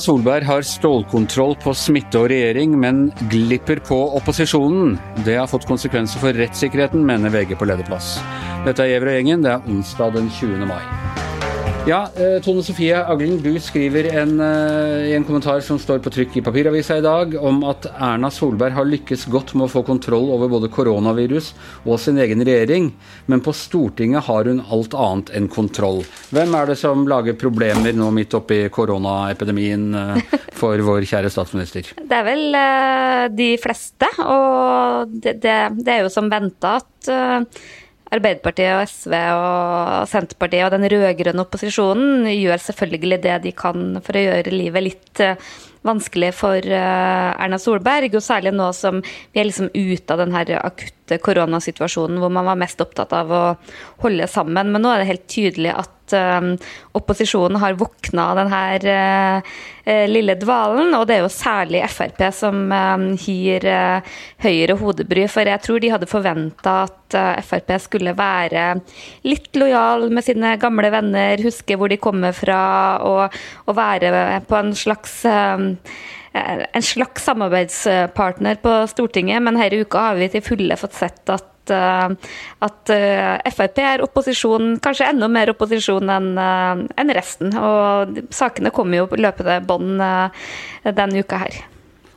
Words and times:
Solberg 0.00 0.46
har 0.48 0.64
stålkontroll 0.66 1.54
på 1.62 1.74
smitte 1.76 2.22
og 2.22 2.30
regjering, 2.32 2.72
men 2.80 3.02
glipper 3.32 3.82
på 3.84 3.98
opposisjonen. 4.18 4.96
Det 5.26 5.36
har 5.38 5.50
fått 5.50 5.68
konsekvenser 5.68 6.22
for 6.22 6.36
rettssikkerheten, 6.36 7.04
mener 7.06 7.32
VG 7.34 7.56
på 7.60 7.68
lederplass. 7.68 8.16
Dette 8.66 8.84
er 8.84 8.94
Gjever 8.94 9.12
og 9.12 9.20
gjengen. 9.20 9.46
Det 9.46 9.54
er 9.54 9.70
onsdag 9.76 10.18
den 10.18 10.32
20. 10.40 10.66
mai. 10.68 10.99
Ja, 11.88 12.08
eh, 12.16 12.42
Tone 12.44 12.62
Sofie 12.62 12.98
Aglen, 13.08 13.38
du 13.42 13.54
skriver 13.60 14.04
en, 14.12 14.40
eh, 14.40 15.08
i 15.10 15.14
en 15.16 15.24
kommentar 15.24 15.60
som 15.64 15.78
står 15.78 15.98
på 16.04 16.10
trykk 16.12 16.36
i 16.36 16.42
papiravisa 16.44 16.98
i 16.98 17.00
dag, 17.00 17.34
om 17.40 17.64
at 17.64 17.86
Erna 17.96 18.28
Solberg 18.30 18.76
har 18.76 18.84
lykkes 18.84 19.24
godt 19.32 19.54
med 19.54 19.64
å 19.64 19.72
få 19.72 19.82
kontroll 19.86 20.28
over 20.30 20.52
både 20.52 20.68
koronavirus 20.68 21.54
og 21.86 21.98
sin 21.98 22.18
egen 22.18 22.44
regjering, 22.44 22.92
men 23.26 23.40
på 23.40 23.56
Stortinget 23.56 24.28
har 24.28 24.44
hun 24.44 24.60
alt 24.60 24.92
annet 24.92 25.32
enn 25.34 25.48
kontroll. 25.48 26.04
Hvem 26.30 26.54
er 26.54 26.66
det 26.66 26.78
som 26.78 27.08
lager 27.08 27.38
problemer 27.40 27.96
nå 27.96 28.12
midt 28.12 28.36
oppi 28.36 28.68
koronaepidemien 28.68 29.90
eh, 29.94 30.38
for 30.52 30.76
vår 30.76 31.08
kjære 31.08 31.32
statsminister? 31.32 31.94
Det 31.96 32.12
er 32.12 32.28
vel 32.28 32.60
de 33.34 33.54
fleste, 33.56 34.06
og 34.20 35.08
det, 35.16 35.40
det, 35.40 35.60
det 35.80 35.96
er 35.96 36.04
jo 36.04 36.12
som 36.12 36.28
venta 36.28 36.76
at 36.84 37.14
Arbeiderpartiet 38.10 38.74
og 38.74 38.88
SV 38.90 39.12
og 39.14 40.08
Senterpartiet 40.10 40.66
og 40.66 40.72
den 40.74 40.86
rød-grønne 40.90 41.44
opposisjonen 41.44 42.26
gjør 42.32 42.62
selvfølgelig 42.64 43.20
det 43.22 43.36
de 43.44 43.52
kan 43.54 44.00
for 44.02 44.18
å 44.18 44.24
gjøre 44.24 44.54
livet 44.54 44.86
litt 44.86 45.22
eh, 45.22 45.50
vanskelig 45.86 46.32
for 46.36 46.58
eh, 46.58 47.28
Erna 47.30 47.58
Solberg, 47.62 48.16
og 48.18 48.24
særlig 48.24 48.52
nå 48.56 48.66
som 48.76 48.98
vi 49.04 49.40
er 49.40 49.46
liksom 49.48 49.70
ute 49.74 50.16
av 50.16 50.24
den 50.24 50.34
her 50.34 50.52
akutte 50.58 51.20
koronasituasjonen 51.22 52.18
hvor 52.22 52.34
man 52.34 52.50
var 52.50 52.58
mest 52.60 52.82
opptatt 52.82 53.14
av 53.16 53.30
å 53.30 53.44
holde 54.02 54.26
sammen. 54.30 54.74
Men 54.74 54.84
nå 54.84 54.92
er 54.92 55.02
det 55.02 55.10
helt 55.12 55.30
tydelig 55.30 55.74
at 55.78 55.94
uh, 56.16 56.52
opposisjonen 56.98 57.58
har 57.62 57.78
våkna 57.80 58.26
av 58.32 58.40
denne 58.40 58.62
uh, 58.90 60.06
lille 60.10 60.36
dvalen. 60.40 60.94
Og 60.98 61.06
det 61.08 61.16
er 61.16 61.24
jo 61.24 61.32
særlig 61.32 61.82
Frp 61.90 62.22
som 62.36 62.60
gir 63.18 63.64
høyere 64.44 64.76
hodebry. 64.78 65.24
For 65.30 65.48
jeg 65.48 65.64
tror 65.64 65.82
de 65.82 65.90
hadde 65.90 66.10
forventa 66.10 66.76
at 66.86 67.16
Frp 67.46 67.72
skulle 67.82 68.14
være 68.14 68.68
litt 69.26 69.56
lojal 69.58 70.06
med 70.14 70.26
sine 70.26 70.54
gamle 70.62 70.92
venner, 70.94 71.42
huske 71.42 71.78
hvor 71.80 71.90
de 71.90 71.98
kommer 71.98 72.36
fra, 72.36 72.62
og, 73.02 73.40
og 73.66 73.78
være 73.80 74.40
på 74.46 74.60
en 74.60 74.74
slags 74.78 75.24
en 76.32 76.82
slags 76.86 77.24
samarbeidspartner 77.26 78.60
på 78.62 78.74
Stortinget, 78.92 79.42
men 79.42 79.58
denne 79.58 79.80
uka 79.82 80.10
har 80.10 80.20
vi 80.20 80.30
til 80.30 80.44
fulle 80.46 80.78
fått 80.78 80.94
sett 80.94 81.32
at 81.34 81.50
at, 81.70 82.30
at 82.66 82.92
eh, 82.94 83.50
Frp 83.54 83.82
er 83.84 84.04
opposisjon, 84.04 84.76
kanskje 84.82 85.10
enda 85.10 85.28
mer 85.30 85.52
opposisjon 85.54 86.10
enn 86.12 86.30
eh, 86.40 86.84
en 87.02 87.14
resten. 87.16 87.54
Og 87.56 88.22
sakene 88.34 88.74
kommer 88.74 89.02
jo 89.02 89.10
på 89.10 89.20
løpende 89.20 89.60
bånd 89.66 90.00
eh, 90.04 90.48
denne 90.90 91.24
uka 91.24 91.44
her. 91.44 91.60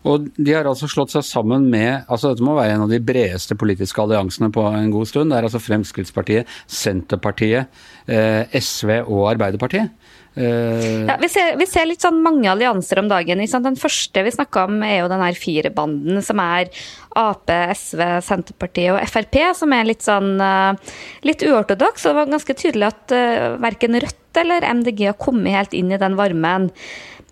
Og 0.10 0.28
de 0.36 0.56
har 0.56 0.68
altså 0.68 0.90
slått 0.92 1.14
seg 1.14 1.24
sammen 1.28 1.70
med 1.72 2.04
altså 2.12 2.34
Dette 2.34 2.44
må 2.44 2.58
være 2.58 2.76
en 2.76 2.86
av 2.86 2.92
de 2.92 3.00
bredeste 3.04 3.56
politiske 3.60 4.02
alliansene 4.04 4.52
på 4.54 4.66
en 4.68 4.92
god 4.92 5.10
stund. 5.10 5.32
Det 5.32 5.40
er 5.40 5.48
altså 5.48 5.62
Fremskrittspartiet, 5.64 6.50
Senterpartiet, 6.68 7.72
SV 8.08 8.98
og 9.06 9.30
Arbeiderpartiet. 9.32 9.94
Uh, 10.34 11.06
ja, 11.06 11.14
vi, 11.22 11.28
ser, 11.30 11.52
vi, 11.60 11.66
ser, 11.70 11.86
litt 11.86 12.02
sånn 12.02 12.18
mange 12.26 12.50
allianser 12.50 13.04
om 13.04 13.10
dagen. 13.12 13.44
Den 13.44 13.78
første 13.78 14.24
vi 14.26 14.34
snakka 14.34 14.66
om, 14.66 14.80
er 14.86 15.04
jo 15.04 15.12
den 15.12 15.22
her 15.22 15.38
firebanden, 15.38 16.24
som 16.26 16.42
er 16.42 16.72
Ap, 17.20 17.52
SV, 17.78 18.02
Senterpartiet 18.26 18.96
og 18.96 19.12
Frp, 19.12 19.38
som 19.60 19.76
er 19.78 19.86
litt 19.92 20.06
sånn 20.06 20.42
uh, 20.42 20.74
litt 21.28 21.46
uortodoks. 21.46 22.08
Og 22.08 22.14
det 22.14 22.20
var 22.20 22.34
ganske 22.34 22.58
tydelig 22.58 22.90
at 22.90 23.18
verken 23.62 24.02
Rødt 24.02 24.42
eller 24.42 24.66
MDG 24.66 25.06
har 25.12 25.20
kommet 25.22 25.54
helt 25.54 25.76
inn 25.78 25.94
i 25.94 26.02
den 26.02 26.18
varmen. 26.18 26.72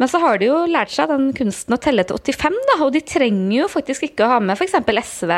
Men 0.01 0.09
så 0.09 0.17
har 0.17 0.39
de 0.41 0.47
jo 0.47 0.55
lært 0.65 0.89
seg 0.89 1.11
den 1.11 1.27
kunsten 1.37 1.75
å 1.75 1.77
telle 1.81 2.01
til 2.09 2.17
85, 2.17 2.55
da, 2.71 2.77
og 2.81 2.89
de 2.95 3.03
trenger 3.05 3.53
jo 3.59 3.67
faktisk 3.69 4.07
ikke 4.07 4.25
å 4.25 4.31
ha 4.31 4.39
med 4.41 4.57
f.eks. 4.57 4.79
SV. 4.81 5.33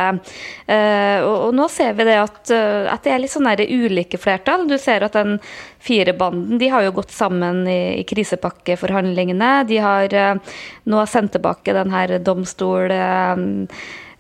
Uh, 0.70 1.20
og, 1.26 1.34
og, 1.34 1.50
nå 1.58 1.66
ser 1.68 1.98
vi 1.98 2.06
det 2.08 2.16
at, 2.22 2.40
uh, 2.56 2.88
at 2.94 3.04
det 3.04 3.12
er 3.12 3.20
litt 3.26 3.34
sånn 3.34 3.50
ulike 3.52 4.20
flertall. 4.22 4.64
Du 4.70 4.78
ser 4.80 5.04
at 5.04 5.18
den 5.20 5.36
firebanden 5.84 6.62
de 6.62 6.72
har 6.72 6.86
jo 6.88 6.96
gått 6.96 7.12
sammen 7.12 7.66
i, 7.68 8.00
i 8.00 8.08
krisepakkeforhandlingene. 8.08 9.52
De 9.68 9.82
har 9.84 10.16
uh, 10.16 10.56
nå 10.88 11.04
sendt 11.12 11.36
tilbake 11.36 11.76
den 11.76 11.92
her 11.92 12.16
domstol 12.24 12.92
eh, 12.94 13.44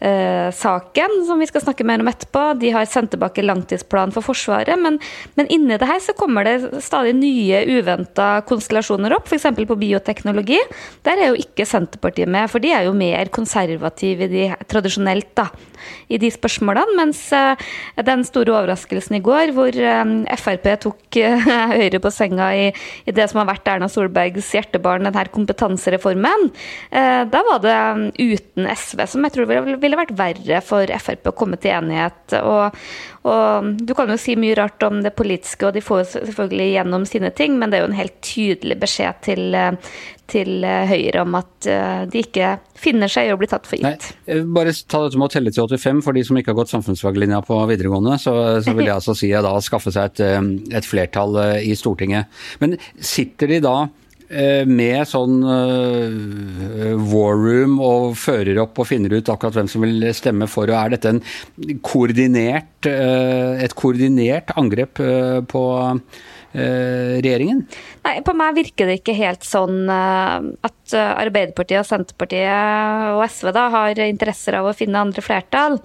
saken, 0.04 1.14
som 1.28 1.40
vi 1.40 1.48
skal 1.48 1.64
snakke 1.64 1.86
mer 1.88 2.02
om 2.04 2.10
etterpå. 2.12 2.42
De 2.60 2.74
har 2.76 2.88
sendt 2.92 3.14
tilbake 3.14 3.46
langtidsplan 3.46 4.12
for 4.12 4.26
Forsvaret, 4.26 4.76
men, 4.80 4.98
men 5.40 5.48
inni 5.54 5.78
det 5.80 5.88
her 5.88 6.02
så 6.04 6.16
kommer 6.18 6.48
det 6.48 6.84
stadig 6.84 7.14
nye 7.16 7.62
uventa 7.72 8.42
konstellasjoner 8.48 9.16
opp, 9.16 9.32
f.eks. 9.32 9.48
på 9.56 9.80
bioteknologi. 9.80 10.60
Der 11.08 11.20
er 11.22 11.32
jo 11.32 11.40
ikke 11.40 11.68
Senterpartiet 11.70 12.32
med, 12.32 12.52
for 12.52 12.64
de 12.64 12.74
er 12.76 12.90
jo 12.90 12.96
mer 12.98 13.32
konservative 13.34 14.28
i 14.28 14.34
de, 14.34 14.48
tradisjonelt 14.68 15.32
da, 15.40 15.48
i 16.08 16.20
de 16.22 16.30
spørsmålene. 16.34 16.98
Mens 16.98 17.22
eh, 17.36 17.60
den 18.06 18.24
store 18.28 18.54
overraskelsen 18.56 19.18
i 19.18 19.24
går, 19.24 19.54
hvor 19.56 19.74
eh, 19.74 20.14
Frp 20.40 20.70
tok 20.86 21.20
eh, 21.22 21.48
Høyre 21.80 22.02
på 22.04 22.12
senga 22.14 22.52
i, 22.58 22.68
i, 23.06 23.16
det 23.16 23.30
som 23.32 23.42
har 23.42 23.50
vært 23.54 23.70
Erna 23.76 23.90
Solbergs 23.92 24.52
hjertebarn, 24.56 25.08
denne 25.08 25.26
kompetansereformen, 25.34 26.50
da 26.94 27.40
var 27.48 27.62
det 27.64 27.76
uten 28.20 28.68
SV, 28.70 29.04
som 29.10 29.26
jeg 29.26 29.34
tror 29.36 29.48
ville 29.50 29.98
vært 29.98 30.14
verre 30.18 30.60
for 30.66 30.90
Frp 31.04 31.30
å 31.32 31.36
komme 31.38 31.58
til 31.62 31.74
enighet. 31.78 32.36
Og, 32.42 32.78
og, 33.30 33.72
Du 33.84 33.94
kan 33.98 34.12
jo 34.12 34.20
si 34.20 34.36
mye 34.40 34.58
rart 34.60 34.84
om 34.86 35.02
det 35.06 35.14
politiske, 35.18 35.68
og 35.68 35.78
de 35.78 35.84
får 35.84 36.06
selvfølgelig 36.14 36.70
gjennom 36.76 37.08
sine 37.10 37.32
ting, 37.36 37.58
men 37.60 37.72
det 37.72 37.80
er 37.80 37.86
jo 37.86 37.92
en 37.92 38.00
helt 38.02 38.20
tydelig 38.26 38.80
beskjed 38.84 39.24
til, 39.26 39.58
til 40.34 40.66
Høyre 40.66 41.24
om 41.24 41.38
at 41.40 41.68
eh, 41.70 42.04
de 42.10 42.24
ikke 42.26 42.56
finner 42.80 43.12
seg 43.12 43.30
i 43.30 43.34
å 43.34 43.40
bli 43.40 43.50
tatt 43.52 43.68
for 43.70 43.80
gitt. 43.80 44.10
Nei, 44.28 44.42
bare 44.56 44.74
ta 44.90 45.04
dette 45.06 45.20
med 45.20 45.30
å 45.30 45.34
telle 45.34 45.54
til 45.54 45.66
85. 45.68 46.04
For 46.06 46.18
de 46.18 46.26
som 46.28 46.40
ikke 46.40 46.54
har 46.54 46.60
gått 46.62 46.74
samfunnsfaglinja 46.74 47.44
på 47.48 47.58
videregående, 47.70 48.18
så, 48.22 48.36
så 48.66 48.76
vil 48.76 48.90
jeg 48.90 48.98
altså 49.00 49.18
si 49.18 49.32
at 49.36 49.46
da 49.46 49.56
skaffe 49.64 49.94
seg 49.94 50.14
et, 50.14 50.24
eh, 50.26 50.54
et 50.80 50.88
flertall 50.88 51.40
eh, 51.44 51.60
i 51.70 51.78
Stortinget. 51.80 52.32
Men 52.64 52.78
sitter 52.98 53.54
de 53.54 53.62
da 53.64 53.78
Eh, 53.86 54.03
med 54.68 55.08
sånn 55.10 55.40
uh, 55.46 56.94
war 57.12 57.38
room 57.38 57.80
og 57.84 58.14
fører 58.20 58.60
opp 58.64 58.82
og 58.82 58.90
finner 58.90 59.14
ut 59.14 59.32
akkurat 59.32 59.58
hvem 59.60 59.70
som 59.72 59.86
vil 59.86 60.08
stemme 60.16 60.48
for. 60.52 60.72
og 60.72 60.78
Er 60.80 60.96
dette 60.96 61.16
koordinert, 61.86 62.88
uh, 62.90 63.60
et 63.64 63.76
koordinert 63.78 64.54
angrep 64.60 65.02
på 65.50 65.66
regjeringen? 66.54 67.64
Nei, 68.06 68.20
På 68.22 68.36
meg 68.38 68.54
virker 68.60 68.86
det 68.86 69.00
ikke 69.00 69.16
helt 69.18 69.42
sånn 69.48 69.88
at 69.90 70.94
Arbeiderpartiet, 70.94 71.80
og 71.82 71.88
Senterpartiet 71.90 73.08
og 73.16 73.24
SV 73.26 73.50
da 73.56 73.64
har 73.74 74.02
interesser 74.06 74.60
av 74.60 74.70
å 74.70 74.76
finne 74.78 75.02
andre 75.02 75.24
flertall. 75.26 75.80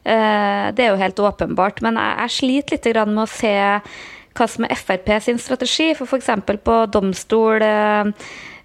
Det 0.00 0.80
er 0.80 0.88
jo 0.88 0.96
helt 1.02 1.20
åpenbart. 1.20 1.84
Men 1.84 2.00
jeg 2.00 2.32
sliter 2.38 2.78
litt 2.78 3.12
med 3.12 3.26
å 3.26 3.28
se 3.28 3.52
hva 4.34 4.48
som 4.50 4.66
er 4.66 4.74
Frp 4.78 5.12
sin 5.22 5.38
strategi. 5.40 5.92
For 5.96 6.10
f.eks. 6.10 6.30
på 6.64 6.80
domstol 6.92 7.62
eh, 7.64 8.10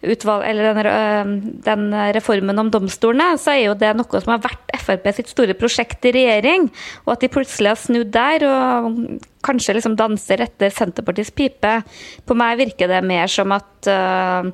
utvalg, 0.10 0.46
eller 0.48 0.70
den, 0.74 0.90
eh, 0.90 1.32
den, 1.68 1.88
reformen 2.16 2.62
om 2.62 2.72
domstolene, 2.74 3.38
så 3.42 3.54
er 3.56 3.64
jo 3.68 3.78
det 3.80 3.94
noe 3.98 4.24
som 4.24 4.34
har 4.36 4.44
vært 4.44 4.76
Frp 4.80 5.10
sitt 5.16 5.32
store 5.32 5.56
prosjekt 5.60 6.06
i 6.10 6.14
regjering. 6.16 6.70
Og 7.06 7.16
at 7.16 7.26
de 7.26 7.32
plutselig 7.32 7.74
har 7.74 7.82
snudd 7.82 8.14
der 8.16 8.46
og 8.50 9.02
kanskje 9.46 9.78
liksom 9.78 9.98
danser 10.00 10.44
etter 10.44 10.74
Senterpartiets 10.74 11.34
pipe. 11.36 11.80
På 12.26 12.38
meg 12.38 12.60
virker 12.60 12.92
det 12.92 13.04
mer 13.08 13.30
som 13.32 13.54
at 13.56 13.88
uh, 13.88 14.50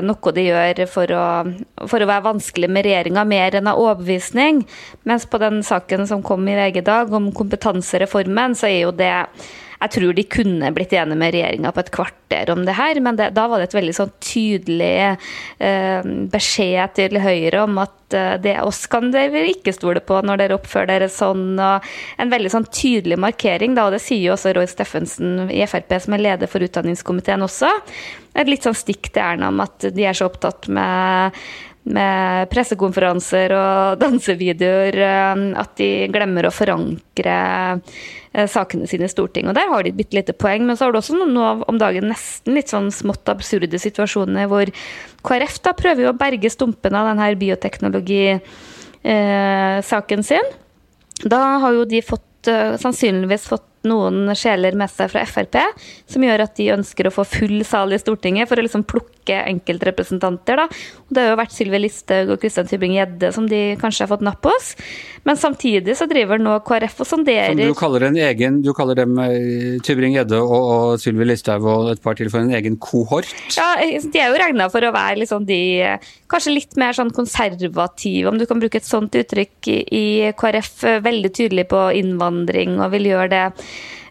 noe 0.00 0.32
de 0.32 0.44
gjør 0.46 0.80
for 0.88 1.12
å, 1.12 1.24
for 1.90 2.00
å 2.00 2.08
være 2.08 2.24
vanskelig 2.24 2.70
med 2.72 2.86
regjeringa, 2.86 3.24
mer 3.28 3.58
enn 3.58 3.68
av 3.68 3.80
overbevisning. 3.82 4.62
Mens 5.08 5.28
på 5.28 5.40
den 5.42 5.60
saken 5.66 6.06
som 6.08 6.24
kom 6.24 6.48
i 6.48 6.56
VG 6.56 6.80
i 6.80 6.86
dag 6.86 7.12
om 7.12 7.28
kompetansereformen, 7.36 8.56
så 8.56 8.70
er 8.70 8.78
jo 8.86 8.94
det 8.96 9.12
jeg 9.78 9.94
tror 9.94 10.14
de 10.16 10.24
kunne 10.26 10.70
blitt 10.74 10.92
enige 10.96 11.18
med 11.18 11.34
regjeringa 11.34 11.70
på 11.74 11.82
et 11.84 11.92
kvarter 11.94 12.50
om 12.50 12.64
det 12.66 12.74
her, 12.78 12.98
men 13.04 13.18
det, 13.18 13.30
da 13.36 13.46
var 13.50 13.60
det 13.60 13.68
et 13.68 13.76
veldig 13.78 13.94
sånn 13.94 14.10
tydelig 14.24 14.94
eh, 15.06 16.08
beskjed 16.32 16.96
til 16.98 17.20
Høyre 17.22 17.62
om 17.62 17.78
at 17.84 18.16
eh, 18.18 18.34
det 18.42 18.56
oss 18.64 18.82
kan 18.90 19.12
dere 19.14 19.44
ikke 19.52 19.74
stole 19.76 20.02
på 20.02 20.18
når 20.26 20.42
dere 20.42 20.58
oppfører 20.58 20.90
dere 20.90 21.10
sånn. 21.12 21.52
og 21.62 21.86
En 22.18 22.32
veldig 22.32 22.52
sånn 22.56 22.66
tydelig 22.74 23.20
markering, 23.22 23.78
da, 23.78 23.86
og 23.86 23.94
det 23.94 24.02
sier 24.02 24.24
jo 24.26 24.34
også 24.34 24.56
Roy 24.58 24.66
Steffensen 24.70 25.46
i 25.54 25.62
Frp, 25.70 25.94
som 26.02 26.18
er 26.18 26.26
leder 26.26 26.50
for 26.50 26.64
utdanningskomiteen 26.66 27.46
også. 27.46 27.70
Et 28.38 28.50
litt 28.50 28.66
sånn 28.66 28.76
stikk 28.76 29.12
til 29.12 29.22
Erna 29.22 29.52
om 29.52 29.62
at 29.62 29.90
de 29.94 30.04
er 30.06 30.16
så 30.16 30.26
opptatt 30.28 30.68
med 30.70 31.38
med 31.88 32.50
pressekonferanser 32.52 33.52
og 33.56 34.00
dansevideoer 34.02 34.98
eh, 35.04 35.36
at 35.60 35.70
de 35.80 35.90
glemmer 36.12 36.46
å 36.48 36.54
forankre 36.54 37.36
eh, 37.78 38.46
sakene 38.50 38.86
sine 38.90 39.06
i 39.08 39.12
Stortinget. 39.12 39.50
Og 39.52 39.58
der 39.58 39.70
har 39.72 39.80
de 39.84 39.88
et 39.92 39.98
bitte 39.98 40.16
lite 40.18 40.34
poeng, 40.36 40.62
men 40.68 40.76
så 40.76 40.82
har 40.86 40.92
du 40.92 40.98
også 41.00 41.14
nå 41.18 41.44
om 41.68 41.76
dagen 41.80 42.10
nesten 42.12 42.50
litt 42.58 42.70
sånn 42.72 42.88
smått 42.94 43.26
absurde 43.32 43.78
situasjoner 43.80 44.44
hvor 44.50 44.66
KrF 45.26 45.54
da 45.64 45.70
prøver 45.78 46.00
jo 46.06 46.12
å 46.12 46.20
berge 46.20 46.48
stumpene 46.52 46.96
av 47.00 47.06
denne 47.12 47.26
bioteknologisaken 47.40 50.22
eh, 50.22 50.28
sin. 50.32 50.46
Da 51.24 51.40
har 51.64 51.72
jo 51.74 51.82
de 51.88 52.00
fått, 52.04 52.24
sannsynligvis 52.78 53.48
fått 53.50 53.67
noen 53.88 54.32
sjeler 54.38 54.76
med 54.78 54.90
seg 54.92 55.10
fra 55.12 55.24
Frp, 55.28 55.58
som 56.08 56.24
gjør 56.24 56.44
at 56.44 56.56
de 56.58 56.70
ønsker 56.76 57.08
å 57.08 57.14
få 57.14 57.24
full 57.28 57.62
sal 57.66 57.94
i 57.94 58.00
Stortinget 58.00 58.50
for 58.50 58.60
å 58.60 58.64
liksom 58.64 58.84
plukke 58.88 59.40
enkeltrepresentanter. 59.48 60.62
Da. 60.62 60.66
Og 61.08 61.14
det 61.16 61.24
har 61.24 61.32
jo 61.32 61.40
vært 61.40 61.56
Sylvi 61.56 61.82
Listhaug 61.82 62.34
og 62.34 62.42
Kristian 62.42 62.68
Tybring-Gjedde 62.68 63.32
som 63.34 63.48
de 63.50 63.62
kanskje 63.80 64.04
har 64.04 64.12
fått 64.12 64.24
napp 64.26 64.44
hos. 64.48 64.74
Men 65.28 65.40
samtidig 65.40 65.96
så 65.98 66.06
driver 66.08 66.40
nå 66.40 66.54
KrF 66.64 67.02
og 67.02 67.08
sonderer 67.08 67.52
Som 67.52 67.74
du 67.74 67.76
kaller 67.76 68.06
en 68.06 68.16
egen 68.16 68.60
Du 68.64 68.70
kaller 68.76 68.96
dem 68.96 69.18
eh, 69.20 69.76
Tybring-Gjedde 69.84 70.38
og, 70.40 70.54
og 70.58 71.02
Sylvi 71.02 71.26
Listhaug 71.26 71.66
og 71.68 71.90
et 71.92 72.02
par 72.04 72.16
til 72.18 72.30
for 72.32 72.44
en 72.44 72.54
egen 72.56 72.78
kohort? 72.80 73.28
Ja, 73.56 73.74
de 73.78 74.22
er 74.22 74.32
jo 74.32 74.40
regna 74.40 74.68
for 74.72 74.84
å 74.86 74.94
være 74.94 75.20
liksom 75.24 75.44
de 75.48 75.60
kanskje 76.30 76.54
litt 76.54 76.78
mer 76.80 76.96
sånn 76.96 77.12
konservative, 77.14 78.28
om 78.28 78.38
du 78.38 78.44
kan 78.48 78.60
bruke 78.60 78.80
et 78.80 78.88
sånt 78.88 79.14
uttrykk, 79.16 79.68
i 79.68 80.30
KrF. 80.38 80.74
Veldig 81.04 81.30
tydelig 81.34 81.68
på 81.70 81.80
innvandring 81.98 82.78
og 82.78 82.92
vil 82.94 83.10
gjøre 83.10 83.30
det 83.32 83.44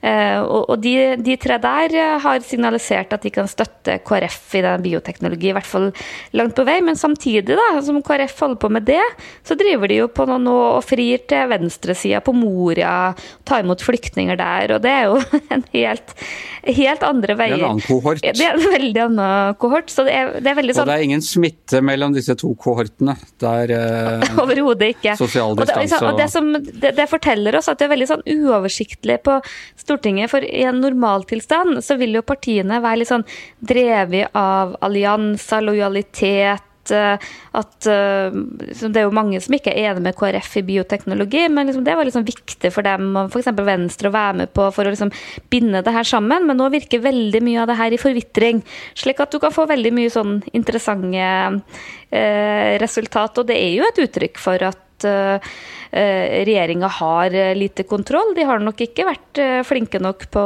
Eh, 0.08 0.40
og 0.40 0.78
de, 0.84 0.94
de, 1.24 1.36
tre 1.42 1.58
der 1.62 1.96
eh, 1.98 2.16
har 2.24 2.44
signalisert 2.46 3.12
at 3.16 3.26
de 3.26 3.32
kan 3.34 3.50
støtte 3.50 3.98
KrF 4.08 4.56
i 4.60 4.64
den 4.64 4.84
bioteknologi, 4.86 5.52
i 5.52 5.56
hvert 5.58 5.68
fall 5.68 5.90
langt 6.38 6.56
på 6.58 6.66
vei. 6.68 6.78
Men 6.86 7.00
samtidig, 7.00 7.58
da, 7.58 7.68
som 7.84 8.00
KrF 8.06 8.38
holder 8.46 8.62
på 8.62 8.72
med 8.74 8.88
det, 8.88 9.04
så 9.48 9.58
driver 9.60 9.92
de 9.92 10.02
jo 10.02 10.10
på 10.12 10.28
nå 10.28 10.56
og 10.78 10.84
frir 10.86 11.24
til 11.30 11.50
venstresida 11.52 12.22
på 12.24 12.36
Moria, 12.36 13.14
tar 13.48 13.66
imot 13.66 13.84
flyktninger 13.84 14.40
der. 14.40 14.78
Og 14.78 14.84
det 14.86 14.94
er 14.94 15.10
jo 15.10 15.20
en 15.56 15.66
helt, 15.74 16.16
helt 16.68 17.08
andre 17.08 17.38
veier. 17.40 17.58
Det 17.58 17.64
er 17.64 17.66
en 17.66 17.74
annen 17.74 17.88
kohort. 17.88 18.24
Det 18.24 18.48
er 18.48 18.56
en 18.56 18.78
veldig 18.78 19.04
annen 19.08 19.60
kohort. 19.60 19.92
Så 19.92 20.08
det 20.08 20.16
er, 20.16 20.34
det 20.40 20.54
er 20.54 20.60
veldig 20.62 20.78
sånn 20.78 20.88
Og 20.88 20.92
det 20.94 21.00
er 21.00 21.08
ingen 21.10 21.26
smitte 21.26 21.84
mellom 21.84 22.16
disse 22.16 22.38
to 22.40 22.54
kohortene. 22.60 23.18
Det 23.42 23.54
er 23.64 23.76
eh, 23.76 24.40
Overhodet 24.44 24.94
ikke. 24.96 25.18
sosial 25.20 25.58
distanse 25.58 26.00
og, 26.00 26.08
det, 26.08 26.14
og 26.14 26.22
det, 26.22 26.32
som, 26.32 26.52
det, 26.86 26.96
det 26.98 27.10
forteller 27.12 27.58
oss 27.60 27.68
at 27.72 27.80
det 27.80 27.88
er 27.88 27.96
veldig 27.96 28.12
sånn 28.14 28.26
uoversiktlig 28.38 29.20
på 29.26 29.40
Stortinget. 29.76 29.97
For 30.32 30.46
i 30.46 30.64
en 30.68 30.82
normaltilstand 30.84 31.82
så 31.86 31.98
vil 32.00 32.18
jo 32.18 32.26
partiene 32.26 32.82
være 32.84 33.02
litt 33.02 33.12
sånn 33.12 33.28
drevet 33.60 34.34
av 34.38 34.78
allianser, 34.86 35.66
lojalitet. 35.66 36.64
Eh, 36.92 37.26
at 37.58 37.88
uh, 37.92 38.32
Det 38.32 39.02
er 39.02 39.08
jo 39.08 39.16
mange 39.16 39.42
som 39.44 39.56
ikke 39.58 39.74
er 39.74 39.92
enig 39.92 40.06
med 40.06 40.16
KrF 40.16 40.54
i 40.62 40.64
bioteknologi, 40.70 41.42
men 41.52 41.68
liksom 41.68 41.84
det 41.84 41.98
var 42.00 42.08
liksom 42.08 42.24
viktig 42.28 42.72
for 42.72 42.88
dem 42.88 43.10
og 43.20 43.34
f.eks. 43.34 43.52
Venstre 43.68 44.08
å 44.08 44.16
være 44.16 44.40
med 44.44 44.54
på 44.56 44.70
for 44.72 44.88
å 44.88 44.94
liksom 44.94 45.12
binde 45.52 45.84
det 45.84 45.96
her 45.96 46.08
sammen. 46.08 46.48
Men 46.48 46.60
nå 46.62 46.70
virker 46.72 47.04
veldig 47.04 47.44
mye 47.44 47.64
av 47.64 47.72
det 47.72 47.80
her 47.82 47.96
i 47.96 48.02
forvitring, 48.02 48.64
slik 48.96 49.20
at 49.24 49.34
du 49.34 49.42
kan 49.44 49.56
få 49.56 49.68
veldig 49.70 49.94
mye 50.00 50.14
sånn 50.14 50.40
interessante 50.56 51.28
uh, 51.28 52.74
resultat. 52.84 53.42
Og 53.42 53.50
det 53.52 53.60
er 53.60 53.80
jo 53.80 53.88
et 53.90 54.04
uttrykk 54.08 54.40
for 54.42 54.70
at 54.72 54.87
at 54.98 55.08
uh, 55.08 55.58
regjeringa 55.94 56.90
har 57.00 57.36
lite 57.56 57.86
kontroll. 57.88 58.34
De 58.36 58.44
har 58.44 58.60
nok 58.60 58.82
ikke 58.84 59.06
vært 59.08 59.40
flinke 59.66 60.02
nok 60.04 60.26
på 60.34 60.44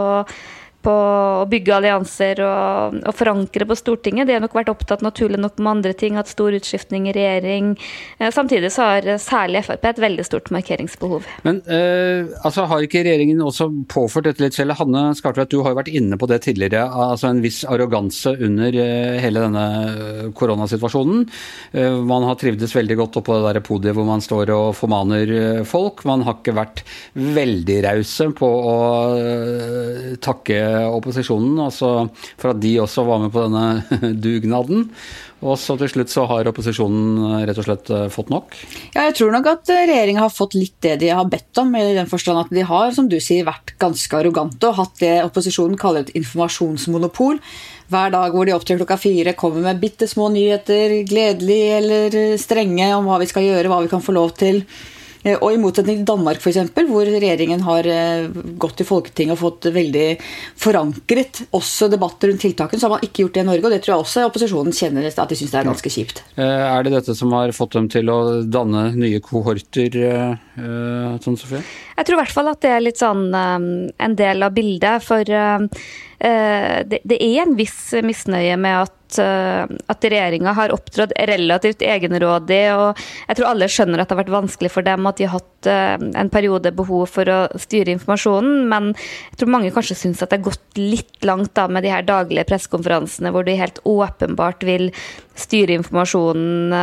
å 0.89 1.45
bygge 1.51 1.75
allianser 1.75 2.42
og, 2.45 2.98
og, 3.01 3.13
forankre 3.18 3.68
på 3.69 3.78
Stortinget. 3.78 4.28
De 4.30 4.36
har 4.38 4.44
nok 4.44 4.56
vært 4.57 4.72
opptatt 4.74 5.04
naturlig 5.06 5.39
nok 5.42 5.60
med 5.60 5.72
andre 5.75 5.94
ting, 5.98 6.18
hatt 6.18 6.31
stor 6.31 6.56
utskiftning 6.57 7.10
i 7.10 7.16
regjering. 7.16 7.74
Eh, 8.19 8.31
samtidig 8.33 8.72
så 8.74 8.88
har 8.89 9.10
særlig 9.22 9.66
Frp 9.68 9.86
et 9.92 10.01
veldig 10.01 10.25
stort 10.25 10.51
markeringsbehov. 10.54 11.28
Men 11.45 11.62
eh, 11.68 12.31
altså 12.45 12.66
har 12.69 12.86
ikke 12.86 13.04
regjeringen 13.06 13.42
også 13.44 13.69
påført 13.92 14.30
dette 14.30 14.45
litt 14.45 14.57
selv? 14.57 14.78
Hanne 14.80 15.12
Skartveit, 15.18 15.51
du 15.51 15.62
har 15.62 15.74
jo 15.74 15.80
vært 15.81 15.92
inne 15.92 16.18
på 16.18 16.30
det 16.31 16.42
tidligere. 16.45 16.86
altså 16.88 17.30
En 17.31 17.42
viss 17.44 17.62
arroganse 17.68 18.33
under 18.39 18.75
eh, 18.80 19.19
hele 19.22 19.44
denne 19.45 19.66
eh, 19.81 20.30
koronasituasjonen. 20.38 21.25
Eh, 21.75 22.00
man 22.07 22.25
har 22.28 22.39
trivdes 22.42 22.75
veldig 22.75 22.98
godt 23.01 23.19
oppå 23.22 23.38
det 23.38 23.48
der 23.50 23.66
podiet 23.66 23.98
hvor 23.98 24.07
man 24.07 24.24
står 24.24 24.54
og 24.56 24.68
formaner 24.78 25.33
eh, 25.36 25.63
folk. 25.68 26.06
Man 26.10 26.25
har 26.28 26.39
ikke 26.39 26.56
vært 26.57 26.83
veldig 27.13 27.80
rause 27.88 28.30
på 28.38 28.50
å 28.72 28.78
takke 30.22 30.60
opposisjonen, 30.91 31.59
altså 31.65 31.91
for 32.38 32.53
at 32.53 32.62
de 32.63 32.77
også 32.83 33.06
var 33.07 33.21
med 33.23 33.33
på 33.33 33.44
denne 33.47 34.13
dugnaden. 34.25 34.89
Og 35.41 35.57
så 35.57 35.73
til 35.79 35.89
slutt 35.89 36.12
så 36.13 36.27
har 36.29 36.47
opposisjonen 36.51 37.41
rett 37.47 37.57
og 37.57 37.65
slett 37.65 37.89
eh, 37.89 38.07
fått 38.13 38.29
nok? 38.29 38.53
Ja, 38.94 39.07
jeg 39.07 39.15
tror 39.18 39.31
nok 39.33 39.50
at 39.50 39.71
eh, 39.73 39.88
regjeringa 39.89 40.21
har 40.27 40.33
fått 40.33 40.53
litt 40.57 40.75
det 40.85 41.00
de 41.01 41.09
har 41.09 41.25
bedt 41.29 41.57
om, 41.57 41.73
i 41.73 41.95
den 41.97 42.09
forstand 42.09 42.44
at 42.44 42.53
de 42.53 42.65
har, 42.68 42.91
som 42.94 43.09
du 43.09 43.18
sier, 43.18 43.47
vært 43.47 43.73
ganske 43.81 44.19
arrogante 44.19 44.69
og 44.69 44.77
hatt 44.77 45.01
det 45.01 45.15
opposisjonen 45.25 45.79
kaller 45.81 46.06
et 46.06 46.13
informasjonsmonopol. 46.21 47.41
Hver 47.91 48.13
dag 48.13 48.38
hvor 48.38 48.47
de 48.47 48.53
opptrer 48.56 48.77
klokka 48.79 49.00
fire, 49.01 49.33
kommer 49.38 49.65
med 49.65 49.81
bitte 49.81 50.07
små 50.07 50.29
nyheter, 50.31 51.01
gledelige 51.09 51.77
eller 51.81 52.21
strenge, 52.39 52.94
om 52.95 53.09
hva 53.09 53.18
vi 53.23 53.29
skal 53.31 53.50
gjøre, 53.50 53.71
hva 53.71 53.81
vi 53.83 53.91
kan 53.91 54.06
få 54.06 54.13
lov 54.15 54.38
til. 54.39 54.62
Eh, 55.23 55.38
og 55.38 55.53
i 55.53 55.59
motsetning 55.62 56.01
til 56.01 56.07
Danmark 56.09 56.41
f.eks., 56.41 56.71
hvor 56.89 57.07
regjeringen 57.07 57.63
har 57.65 57.88
eh, 57.89 58.27
gått 58.62 58.79
til 58.81 58.88
Folketinget 58.89 59.35
og 59.35 59.41
fått 59.41 59.69
veldig 59.73 60.07
forankret 60.59 61.44
også 61.57 61.89
debatter 61.91 62.31
rundt 62.31 62.45
tiltakene, 62.45 62.81
så 62.81 62.89
har 62.89 62.95
man 62.97 63.06
ikke 63.06 63.25
gjort 63.25 63.38
det 63.38 63.45
i 63.45 63.50
Norge. 63.51 63.65
Og 63.68 63.75
det 63.75 63.81
tror 63.83 63.95
jeg 63.95 64.06
også 64.06 64.27
opposisjonen 64.29 64.75
kjenner 64.75 65.09
at 65.12 65.33
de 65.33 65.39
syns 65.39 65.53
det 65.53 65.62
er 65.62 65.69
ganske 65.71 65.94
kjipt. 65.94 66.23
Eh, 66.35 66.65
er 66.68 66.88
det 66.88 66.95
dette 66.97 67.18
som 67.18 67.33
har 67.38 67.53
fått 67.56 67.77
dem 67.77 67.89
til 67.91 68.12
å 68.12 68.19
danne 68.45 68.89
nye 68.97 69.21
kohorter, 69.23 70.00
Tone 70.51 71.39
Sofie? 71.39 71.62
Jeg 71.95 72.07
tror 72.07 72.18
i 72.18 72.21
hvert 72.21 72.33
fall 72.33 72.50
at 72.51 72.62
det 72.63 72.71
er 72.73 72.83
litt 72.83 73.00
sånn 73.00 73.29
en 73.33 74.15
del 74.18 74.45
av 74.45 74.53
bildet. 74.56 75.03
For 75.06 75.27
det 76.21 77.18
er 77.18 77.39
en 77.41 77.56
viss 77.57 77.95
misnøye 78.06 78.53
med 78.62 78.83
at 78.83 78.97
Eh, 79.19 79.65
at 79.91 80.06
regjeringa 80.06 80.53
har 80.56 80.73
opptrådt 80.73 81.13
relativt 81.27 81.81
egenrådig. 81.81 82.63
og 82.75 82.97
Jeg 83.27 83.38
tror 83.38 83.50
alle 83.50 83.69
skjønner 83.71 84.01
at 84.01 84.09
det 84.09 84.15
har 84.15 84.23
vært 84.23 84.35
vanskelig 84.35 84.71
for 84.71 84.88
dem 84.88 85.07
at 85.07 85.18
de 85.18 85.27
har 85.27 85.39
hatt 85.39 85.69
eh, 85.69 86.06
en 86.21 86.31
periode 86.31 86.71
behov 86.75 87.07
for 87.12 87.27
å 87.27 87.39
styre 87.59 87.94
informasjonen, 87.95 88.68
men 88.71 88.91
jeg 88.94 89.41
tror 89.41 89.53
mange 89.56 89.73
kanskje 89.75 89.97
syns 90.00 90.21
at 90.23 90.31
det 90.31 90.39
har 90.39 90.51
gått 90.51 90.79
litt 90.79 91.27
langt 91.27 91.53
da 91.57 91.68
med 91.68 91.83
de 91.83 91.91
her 91.91 92.06
daglige 92.07 92.47
pressekonferansene 92.50 93.33
hvor 93.33 93.45
de 93.47 93.57
helt 93.59 93.81
åpenbart 93.88 94.63
vil 94.68 94.89
styre 95.41 95.75
informasjonen 95.79 96.73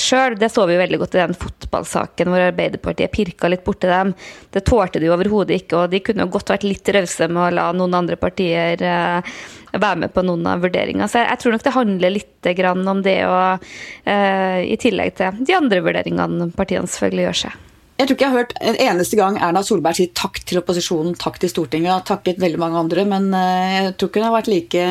sjøl. 0.00 0.36
Det 0.38 0.50
så 0.52 0.66
vi 0.66 0.76
jo 0.76 0.82
veldig 0.82 1.00
godt 1.00 1.16
i 1.16 1.22
den 1.22 1.36
fotballsaken 1.38 2.30
hvor 2.30 2.44
Arbeiderpartiet 2.48 3.14
pirka 3.14 3.50
litt 3.50 3.64
borti 3.66 3.88
dem. 3.90 4.12
Det 4.52 4.64
tålte 4.66 5.00
de 5.02 5.10
overhodet 5.12 5.62
ikke, 5.62 5.84
og 5.84 5.94
de 5.94 6.02
kunne 6.04 6.26
jo 6.26 6.34
godt 6.34 6.52
vært 6.52 6.66
litt 6.66 6.90
rause 6.96 7.28
med 7.30 7.42
å 7.42 7.54
la 7.56 7.66
noen 7.76 7.96
andre 7.96 8.18
partier 8.20 8.65
uh, 8.82 9.36
være 9.76 10.00
med 10.04 10.14
på 10.14 10.24
noen 10.26 10.46
av 10.50 10.64
vurderingene. 10.64 11.08
Så 11.10 11.22
jeg, 11.22 11.30
jeg, 11.32 11.42
tror 11.42 11.56
nok 11.56 11.66
det 11.66 11.76
handler 11.76 12.16
litt 12.16 12.50
om 12.66 13.04
det, 13.04 13.18
og, 13.26 13.70
uh, 14.06 14.58
i 14.62 14.76
tillegg 14.80 15.16
til 15.18 15.46
de 15.46 15.56
andre 15.56 15.82
vurderingene 15.84 16.50
partiene 16.56 16.90
selvfølgelig 16.90 17.26
gjør 17.28 17.40
seg. 17.46 17.62
Jeg 17.96 18.10
tror 18.10 18.16
ikke 18.18 18.24
jeg 18.26 18.32
har 18.34 18.42
hørt 18.42 18.50
en 18.60 18.78
eneste 18.90 19.16
gang 19.16 19.38
Erna 19.40 19.62
Solberg 19.64 19.96
si 19.96 20.10
takk 20.12 20.42
til 20.44 20.58
opposisjonen, 20.60 21.14
takk 21.16 21.38
til 21.40 21.48
Stortinget. 21.48 21.88
Hun 21.88 21.94
har 21.94 22.04
takket 22.04 22.42
veldig 22.42 22.60
mange 22.60 22.82
andre, 22.82 23.06
men 23.08 23.30
eh, 23.32 23.76
jeg 23.78 23.94
tror 23.96 24.10
ikke 24.10 24.20
hun 24.20 24.26
har 24.26 24.34
vært 24.34 24.50
like 24.52 24.82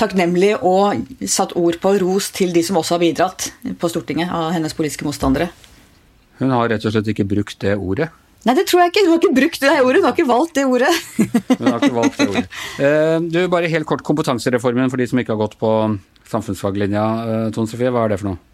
takknemlig 0.00 0.50
og 0.66 1.04
satt 1.22 1.54
ord 1.60 1.78
på 1.78 1.92
ros 2.02 2.32
til 2.34 2.50
de 2.56 2.64
som 2.66 2.80
også 2.80 2.96
har 2.96 3.04
bidratt 3.04 3.52
på 3.78 3.90
Stortinget 3.92 4.34
av 4.34 4.50
hennes 4.56 4.74
politiske 4.74 5.06
motstandere. 5.06 5.52
Hun 6.42 6.50
har 6.50 6.66
rett 6.72 6.82
og 6.82 6.96
slett 6.96 7.12
ikke 7.14 7.28
brukt 7.30 7.62
det 7.62 7.76
ordet? 7.78 8.10
Nei, 8.46 8.54
det 8.54 8.68
tror 8.70 8.84
jeg 8.84 8.92
ikke. 8.92 9.04
Hun 9.04 9.12
har 9.12 9.22
ikke 9.22 9.36
brukt 9.40 9.62
det 9.64 9.72
ordet. 9.82 9.98
Hun 9.98 10.06
har 10.06 10.14
ikke 10.14 10.28
valgt 10.28 10.54
det 10.58 10.66
ordet. 10.68 10.92
Hun 11.58 11.66
har 11.66 11.80
ikke 11.80 11.96
valgt 11.96 12.20
det 12.20 12.28
ordet. 12.28 12.44
Eh, 12.78 13.16
du, 13.26 13.40
bare 13.50 13.70
helt 13.72 13.88
kort 13.88 14.04
kompetansereformen 14.06 14.90
for 14.92 15.00
de 15.00 15.06
som 15.10 15.18
ikke 15.18 15.34
har 15.34 15.40
gått 15.40 15.56
på 15.58 15.72
samfunnsfaglinja. 16.30 17.06
Eh, 17.24 17.48
Tone 17.56 17.70
Sofie, 17.70 17.90
hva 17.90 18.04
er 18.06 18.14
det 18.14 18.20
for 18.20 18.30
noe? 18.30 18.47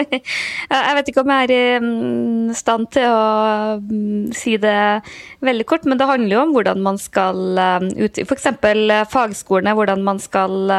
jeg 0.74 0.96
vet 0.98 1.10
ikke 1.10 1.24
om 1.24 1.34
jeg 1.34 1.48
er 1.48 1.54
i 1.54 1.62
mm, 1.84 2.54
stand 2.56 2.90
til 2.96 3.06
å 3.10 3.76
mm, 3.82 4.32
si 4.36 4.56
det 4.62 4.78
veldig 5.44 5.68
kort, 5.68 5.86
men 5.88 6.00
det 6.00 6.08
handler 6.10 6.36
jo 6.36 6.42
om 6.46 6.56
hvordan 6.56 6.82
man 6.84 6.98
skal 7.00 7.60
ut 8.00 8.18
F.eks. 8.24 8.50
fagskolene, 9.12 9.76
hvordan 9.76 10.04
man 10.06 10.20
skal 10.22 10.72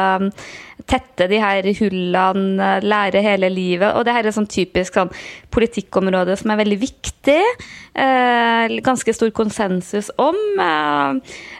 tette 0.88 1.28
de 1.30 1.38
her 1.42 1.66
hullene, 1.78 2.68
lære 2.84 3.22
hele 3.24 3.50
livet. 3.52 3.94
Og 3.94 4.04
det 4.06 4.14
her 4.16 4.26
er 4.26 4.34
sånn 4.34 4.50
typisk 4.50 4.96
sånn 4.98 5.12
politikkområde 5.52 6.36
som 6.40 6.52
er 6.52 6.60
veldig 6.62 6.78
viktig. 6.82 7.40
Eh, 7.92 8.76
ganske 8.84 9.14
stor 9.14 9.32
konsensus 9.36 10.10
om. 10.22 10.38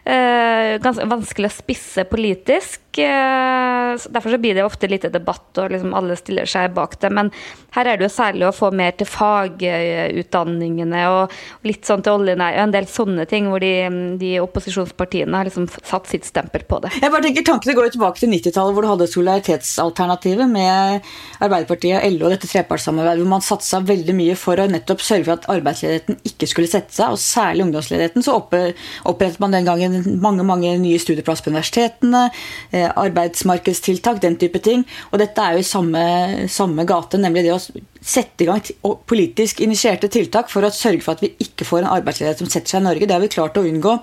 Eh, 0.03 0.79
ganske 0.83 1.05
vanskelig 1.07 1.47
å 1.47 1.55
spisse 1.55 2.03
politisk. 2.11 2.81
Eh, 2.99 3.93
derfor 4.11 4.35
så 4.35 4.39
blir 4.43 4.57
det 4.57 4.65
ofte 4.67 4.89
lite 4.91 5.09
debatt, 5.15 5.55
og 5.63 5.71
liksom 5.71 5.95
alle 5.95 6.17
stiller 6.19 6.49
seg 6.51 6.75
bak 6.75 6.97
det. 7.01 7.11
Men 7.15 7.31
her 7.77 7.87
er 7.87 7.97
det 8.01 8.09
jo 8.09 8.17
særlig 8.17 8.49
å 8.49 8.55
få 8.57 8.73
mer 8.75 8.97
til 8.99 9.07
fagutdanningene 9.07 11.05
og 11.07 11.31
litt 11.69 11.87
sånn 11.87 12.03
til 12.03 12.19
oljenæring, 12.19 12.59
en 12.65 12.75
del 12.75 12.89
sånne 12.91 13.29
ting 13.31 13.47
hvor 13.53 13.63
de, 13.63 13.71
de 14.19 14.33
opposisjonspartiene 14.43 15.39
har 15.39 15.47
liksom 15.47 15.69
satt 15.71 16.11
sitt 16.11 16.27
stempel 16.27 16.67
på 16.67 16.83
det. 16.83 16.91
Jeg 16.99 17.15
bare 17.15 17.23
tenker 17.29 17.47
Tankene 17.47 17.77
går 17.79 17.95
tilbake 17.95 18.19
til 18.25 18.31
90-tallet, 18.35 18.75
hvor 18.75 18.83
du 18.83 18.91
hadde 18.91 19.09
solidaritetsalternativet 19.13 20.51
med 20.51 21.07
Arbeiderpartiet, 21.43 22.03
LO 22.17 22.27
og 22.27 22.35
dette 22.35 22.51
trepartssamarbeidet, 22.51 23.23
hvor 23.23 23.35
man 23.37 23.47
satsa 23.47 23.79
veldig 23.87 24.19
mye 24.19 24.35
for 24.39 24.59
å 24.59 24.67
nettopp 24.71 25.01
sørge 25.05 25.29
for 25.29 25.39
at 25.39 25.49
arbeidsledigheten 25.53 26.21
ikke 26.27 26.51
skulle 26.51 26.71
sette 26.71 26.95
seg, 26.97 27.15
og 27.15 27.23
særlig 27.23 27.69
ungdomsledigheten. 27.69 28.27
Så 28.27 28.35
opprettet 28.35 29.41
man 29.43 29.55
den 29.55 29.69
gangen 29.69 29.92
mange 30.23 30.45
mange 30.47 30.73
nye 30.83 31.01
studieplasser 31.01 31.47
på 31.47 31.53
universitetene, 31.53 32.25
eh, 32.71 32.89
arbeidsmarkedstiltak, 32.89 34.21
den 34.23 34.39
type 34.41 34.63
ting. 34.65 34.85
Og 35.11 35.21
dette 35.23 35.43
er 35.43 35.57
jo 35.57 35.63
i 35.63 35.69
samme, 35.69 36.05
samme 36.49 36.87
gate, 36.89 37.21
nemlig 37.21 37.47
det 37.47 37.55
å 37.55 37.61
sette 38.03 38.45
i 38.45 38.49
gang 38.49 38.63
politisk 39.07 39.63
initierte 39.63 40.11
tiltak 40.11 40.51
for 40.51 40.67
å 40.67 40.73
sørge 40.75 41.05
for 41.05 41.17
at 41.17 41.23
vi 41.23 41.35
ikke 41.43 41.67
får 41.69 41.85
en 41.85 41.93
arbeidsledighet 41.99 42.43
som 42.43 42.51
setter 42.51 42.75
seg 42.75 42.83
i 42.83 42.89
Norge. 42.89 43.07
Det 43.07 43.17
har 43.17 43.23
vi 43.23 43.33
klart 43.33 43.61
å 43.61 43.67
unngå 43.69 43.95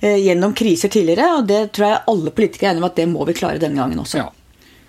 eh, 0.00 0.18
gjennom 0.24 0.56
kriser 0.56 0.92
tidligere, 0.92 1.28
og 1.40 1.46
det 1.50 1.62
tror 1.76 1.90
jeg 1.90 2.02
alle 2.14 2.34
politikere 2.36 2.70
er 2.70 2.76
enige 2.76 2.84
om 2.84 2.90
at 2.90 2.98
det 3.00 3.08
må 3.12 3.28
vi 3.28 3.36
klare 3.36 3.62
denne 3.62 3.82
gangen 3.82 4.02
også. 4.02 4.24
Ja. 4.24 4.30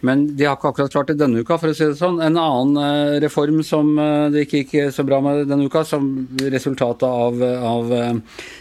Men 0.05 0.27
de 0.37 0.45
har 0.45 0.57
ikke 0.57 0.71
akkurat 0.71 0.93
klart 0.93 1.09
det 1.09 1.17
denne 1.17 1.41
uka, 1.41 1.57
for 1.57 1.71
å 1.71 1.75
si 1.77 1.87
det 1.87 1.97
sånn. 1.97 2.19
En 2.21 2.37
annen 2.37 2.77
eh, 2.81 3.15
reform 3.23 3.63
som 3.65 3.89
eh, 3.97 4.27
det 4.33 4.45
ikke 4.45 4.61
gikk 4.61 4.93
så 4.93 5.05
bra 5.07 5.19
med 5.25 5.47
denne 5.49 5.65
uka, 5.65 5.81
som 5.87 6.11
resultatet 6.37 7.07
av, 7.07 7.41
av 7.41 7.91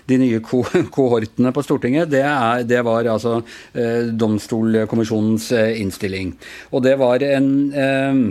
de 0.09 0.21
nye 0.23 0.41
ko 0.45 0.63
kohortene 0.97 1.53
på 1.53 1.65
Stortinget, 1.67 2.11
det, 2.13 2.25
er, 2.25 2.65
det 2.69 2.81
var 2.87 3.09
altså 3.13 3.39
eh, 3.77 4.09
Domstolkommisjonens 4.17 5.51
innstilling. 5.83 6.35
Og 6.73 6.85
det 6.87 6.97
var 7.01 7.25
en 7.27 7.51
eh, 7.77 8.23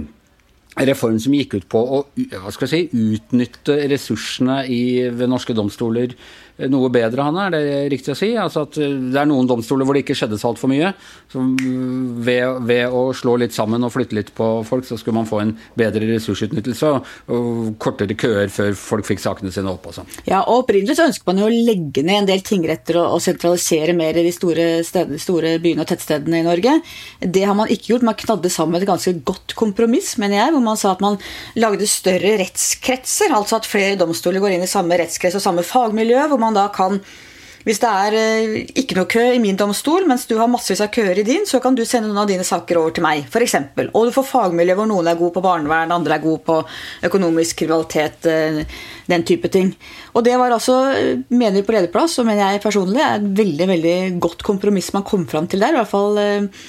reform 0.90 1.20
som 1.22 1.36
gikk 1.38 1.60
ut 1.60 1.68
på 1.72 1.80
å 1.80 2.02
si, 2.68 2.88
utnytte 2.90 3.78
ressursene 3.92 4.64
i, 4.68 4.82
ved 5.14 5.32
norske 5.32 5.56
domstoler 5.56 6.18
noe 6.72 6.90
bedre, 6.94 7.24
han 7.26 7.36
Er 7.36 7.52
det 7.52 7.64
riktig 7.92 8.14
å 8.14 8.18
si? 8.18 8.30
Altså 8.40 8.64
at 8.64 8.78
eh, 8.80 8.94
det 9.12 9.20
er 9.20 9.28
noen 9.28 9.48
domstoler 9.50 9.88
hvor 9.88 9.98
det 9.98 10.06
ikke 10.06 10.16
skjedde 10.16 10.40
så 10.40 10.54
altfor 10.54 10.72
mye. 10.72 10.94
Så 11.32 11.42
ved, 11.60 12.62
ved, 12.68 12.96
å 12.96 13.10
slå 13.18 13.36
litt 13.42 13.56
sammen 13.56 13.84
og 13.84 13.92
flytte 13.92 14.16
litt 14.16 14.32
på 14.36 14.48
folk, 14.68 14.88
så 14.88 14.98
skulle 15.00 15.20
man 15.20 15.28
få 15.28 15.42
en 15.44 15.52
bedre 15.78 16.08
ressursutnyttelse 16.14 16.92
og, 16.96 17.74
kortere 17.82 18.16
køer 18.18 18.52
før 18.54 18.76
folk 18.80 19.08
fikk 19.08 19.24
sakene 19.24 19.52
sine 19.52 19.72
opp. 19.72 19.90
og 19.90 19.98
sånn. 19.98 20.12
Ja, 20.30 20.44
og 20.44 20.64
Opprinnelig 20.66 20.96
så 20.98 21.10
ønsker 21.10 21.28
man 21.28 21.42
jo 21.44 21.50
å 21.50 21.54
legge 21.54 22.06
ned 22.06 22.22
en 22.22 22.30
del 22.30 22.44
tingretter 22.46 23.02
og, 23.02 23.18
og 23.18 23.24
sentralisere 23.24 23.94
mer 23.98 24.18
i 24.18 24.24
de 24.26 24.32
store, 24.34 24.68
stedene, 24.88 25.20
store 25.22 25.58
byene 25.62 25.84
og 25.84 25.92
tettstedene 25.92 26.40
i 26.40 26.48
Norge. 26.48 26.78
Det 27.20 27.44
har 27.46 27.58
man 27.58 27.70
ikke 27.72 27.92
gjort. 27.92 28.08
Man 28.08 28.18
knadde 28.22 28.54
sammen 28.54 28.80
et 28.80 28.88
ganske 28.88 29.12
godt 29.28 29.58
kompromiss, 29.60 30.16
mener 30.22 30.40
jeg, 30.40 30.56
hvor 30.56 30.64
man 30.64 30.80
sa 30.80 30.96
at 30.96 31.04
man 31.04 31.20
lagde 31.60 31.90
større 31.90 32.38
rettskretser. 32.40 33.36
Altså 33.36 33.60
at 33.60 33.70
flere 33.70 34.00
domstoler 34.00 34.42
går 34.44 34.56
inn 34.56 34.66
i 34.66 34.72
samme 34.72 34.98
rettskrets 35.00 35.38
og 35.38 35.44
samme 35.44 35.66
fagmiljø. 35.68 36.24
hvor 36.32 36.42
man 36.45 36.45
man 36.46 36.58
da 36.58 36.70
kan 36.74 37.02
hvis 37.66 37.80
det 37.82 37.90
er 37.90 38.16
eh, 38.16 38.52
ikke 38.78 38.96
noe 39.00 39.10
kø 39.10 39.24
i 39.34 39.42
min 39.42 39.58
domstol, 39.58 40.04
mens 40.06 40.28
du 40.30 40.36
har 40.38 40.50
massevis 40.52 40.84
av 40.86 40.92
køer 40.94 41.18
i 41.18 41.26
din, 41.26 41.48
så 41.50 41.58
kan 41.64 41.74
du 41.74 41.82
sende 41.82 42.12
noen 42.12 42.22
av 42.22 42.30
dine 42.30 42.46
saker 42.46 42.78
over 42.78 42.94
til 42.94 43.06
meg, 43.06 43.24
f.eks. 43.26 43.56
Og 43.88 44.06
du 44.06 44.14
får 44.14 44.28
fagmiljø 44.30 44.76
hvor 44.78 44.90
noen 44.92 45.10
er 45.10 45.18
god 45.18 45.34
på 45.34 45.42
barnevern, 45.42 45.94
andre 45.96 46.20
er 46.20 46.22
god 46.22 46.44
på 46.46 46.60
økonomisk 47.10 47.64
kriminalitet, 47.64 48.30
eh, 48.30 48.62
den 49.10 49.26
type 49.26 49.50
ting. 49.50 49.74
Og 50.14 50.28
det 50.28 50.38
var 50.38 50.54
altså, 50.54 50.78
mener 51.34 51.58
vi 51.58 51.66
på 51.66 51.74
lederplass, 51.74 52.20
og 52.22 52.30
mener 52.30 52.54
jeg 52.54 52.64
personlig, 52.68 53.02
er 53.02 53.18
et 53.18 53.28
veldig 53.42 53.70
veldig 53.74 53.98
godt 54.28 54.46
kompromiss 54.46 54.94
man 54.94 55.08
kom 55.10 55.26
fram 55.26 55.50
til 55.50 55.66
der. 55.66 55.74
i 55.74 55.80
hvert 55.82 55.94
fall 55.96 56.22
eh, 56.22 56.64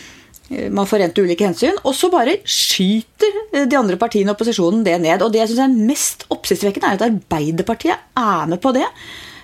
man 0.73 0.89
forente 0.89 1.21
ulike 1.21 1.45
hensyn, 1.45 1.77
og 1.85 1.93
så 1.99 2.09
bare 2.09 2.39
skyter 2.49 3.67
de 3.67 3.77
andre 3.77 4.01
partiene 4.01 4.33
og 4.33 4.39
opposisjonen 4.39 4.85
det 4.87 4.97
ned. 5.05 5.21
Og 5.21 5.29
det 5.35 5.45
jeg 5.45 5.53
syns 5.53 5.65
er 5.69 5.79
mest 5.93 6.29
oppsiktsvekkende, 6.33 6.89
er 6.89 7.01
at 7.03 7.09
Arbeiderpartiet 7.11 8.13
er 8.17 8.49
med 8.49 8.65
på 8.65 8.73
det. 8.73 8.89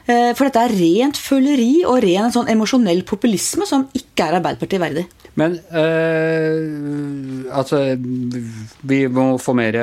Eh, 0.06 0.32
for 0.34 0.48
dette 0.48 0.62
er 0.66 0.74
rent 0.74 1.18
føleri 1.20 1.84
og 1.86 2.00
ren 2.04 2.32
sånn 2.34 2.50
emosjonell 2.52 3.04
populisme 3.08 3.66
som 3.68 3.86
ikke 3.94 4.26
er 4.26 4.38
Arbeiderpartiet 4.40 4.82
verdig. 4.82 5.06
Men 5.38 5.54
øh, 5.56 7.46
altså 7.56 7.78
Vi 7.96 8.98
må 9.08 9.38
få 9.40 9.54
mer, 9.56 9.78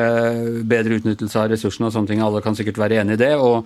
bedre 0.70 1.00
utnyttelse 1.00 1.40
av 1.42 1.50
ressursene 1.54 1.90
og 1.90 1.96
sånne 1.96 2.12
ting. 2.12 2.22
Alle 2.22 2.44
kan 2.46 2.58
sikkert 2.58 2.82
være 2.82 3.00
enig 3.02 3.18
i 3.18 3.24
det. 3.24 3.34
Og, 3.40 3.66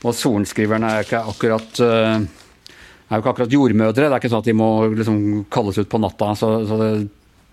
og 0.00 0.16
sorenskriverne 0.16 0.90
er 0.90 1.06
ikke 1.06 1.22
akkurat 1.30 1.84
er 3.10 3.18
jo 3.18 3.22
ikke 3.24 3.32
akkurat 3.34 3.54
jordmødre. 3.54 4.06
Det 4.06 4.10
er 4.10 4.20
ikke 4.22 4.30
sånn 4.32 4.44
at 4.44 4.50
de 4.50 4.58
må 4.58 4.70
liksom 4.94 5.22
kalles 5.52 5.78
ut 5.80 5.90
på 5.90 6.00
natta. 6.02 6.34
så, 6.38 6.52
så 6.66 6.78
det, 6.80 6.92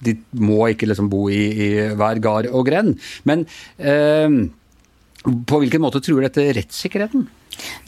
de 0.04 0.14
må 0.38 0.60
ikke 0.72 0.90
liksom 0.90 1.10
bo 1.10 1.26
i, 1.34 1.42
i 1.66 1.70
hver 1.98 2.22
gard 2.22 2.50
og 2.52 2.68
grend. 2.70 2.98
Men 3.30 3.46
øh, 3.80 4.38
på 5.50 5.62
hvilken 5.62 5.84
måte 5.84 6.02
truer 6.04 6.28
dette 6.28 6.46
rettssikkerheten? 6.60 7.26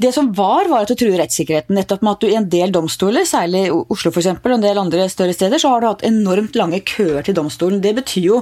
Det 0.01 0.11
som 0.15 0.33
var, 0.35 0.67
var 0.67 0.83
at 0.83 0.91
du 0.91 0.97
truer 0.99 1.19
rettssikkerheten. 1.21 1.77
Nettopp 1.77 2.03
med 2.03 2.17
at 2.17 2.23
du 2.23 2.29
i 2.31 2.37
en 2.39 2.49
del 2.51 2.75
domstoler, 2.75 3.27
særlig 3.27 3.67
Oslo 3.71 4.09
Oslo 4.09 4.13
f.eks., 4.13 4.39
og 4.41 4.55
en 4.55 4.63
del 4.63 4.81
andre 4.81 5.07
større 5.11 5.35
steder, 5.35 5.61
så 5.61 5.73
har 5.73 5.81
du 5.81 5.89
hatt 5.89 6.05
enormt 6.07 6.57
lange 6.57 6.81
køer 6.87 7.23
til 7.25 7.37
domstolen. 7.37 7.81
Det 7.81 7.93
betyr 8.01 8.25
jo 8.25 8.41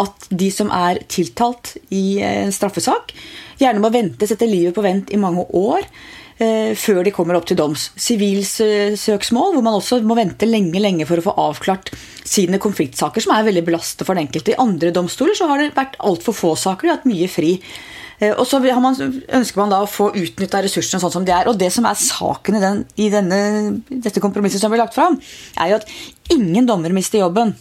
at 0.00 0.28
de 0.30 0.50
som 0.50 0.72
er 0.74 1.02
tiltalt 1.10 1.76
i 1.94 2.20
en 2.24 2.52
straffesak, 2.54 3.14
gjerne 3.60 3.82
må 3.82 3.92
vente, 3.94 4.26
sette 4.26 4.48
livet 4.48 4.74
på 4.74 4.84
vent 4.84 5.12
i 5.14 5.20
mange 5.20 5.46
år 5.54 5.84
eh, 6.42 6.74
før 6.78 7.04
de 7.06 7.14
kommer 7.14 7.38
opp 7.38 7.46
til 7.48 7.58
doms. 7.58 7.90
Sivilsøksmål, 8.00 9.54
hvor 9.54 9.64
man 9.64 9.78
også 9.78 10.00
må 10.02 10.18
vente 10.18 10.48
lenge 10.48 10.82
lenge 10.82 11.06
for 11.08 11.20
å 11.20 11.28
få 11.28 11.36
avklart 11.48 11.92
sine 12.24 12.58
konfliktsaker, 12.62 13.22
som 13.22 13.36
er 13.36 13.46
veldig 13.46 13.66
belastende 13.66 14.08
for 14.08 14.16
den 14.16 14.26
enkelte. 14.26 14.54
I 14.54 14.62
andre 14.64 14.94
domstoler 14.94 15.38
så 15.38 15.50
har 15.50 15.62
det 15.62 15.74
vært 15.76 16.00
altfor 16.02 16.36
få 16.36 16.54
saker, 16.58 16.88
de 16.88 16.94
har 16.94 17.02
hatt 17.02 17.10
mye 17.10 17.30
fri. 17.30 17.58
Eh, 18.20 18.32
og 18.32 18.46
så 18.48 18.60
man, 18.62 18.94
ønsker 18.94 19.60
man 19.60 19.72
da 19.72 19.82
å 19.82 19.90
få 19.90 20.10
utnytta 20.14 20.62
ressursene 20.64 21.02
sånn 21.02 21.14
som 21.16 21.26
de 21.26 21.34
er. 21.34 21.50
Og 21.50 21.58
det 21.58 21.70
som 21.74 21.86
er 21.88 21.98
saken 21.98 22.58
i, 22.58 22.62
den, 22.62 22.84
i 22.96 23.10
denne, 23.12 23.40
dette 23.90 24.22
kompromisset 24.22 24.62
som 24.62 24.72
blir 24.72 24.82
lagt 24.82 24.96
fram, 24.96 25.18
er 25.60 25.72
jo 25.72 25.80
at 25.80 25.92
ingen 26.34 26.68
dommer 26.68 26.94
mister 26.94 27.24
jobben. 27.24 27.54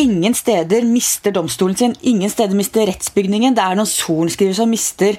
Ingen 0.00 0.32
steder 0.34 0.86
mister 0.88 1.34
domstolen 1.36 1.76
sin, 1.76 1.96
ingen 2.08 2.30
steder 2.32 2.56
mister 2.56 2.88
rettsbygningen. 2.88 3.56
Det 3.56 3.64
er 3.64 3.76
noen 3.76 3.90
sorenskrivere 3.90 4.56
som 4.56 4.72
mister 4.72 5.18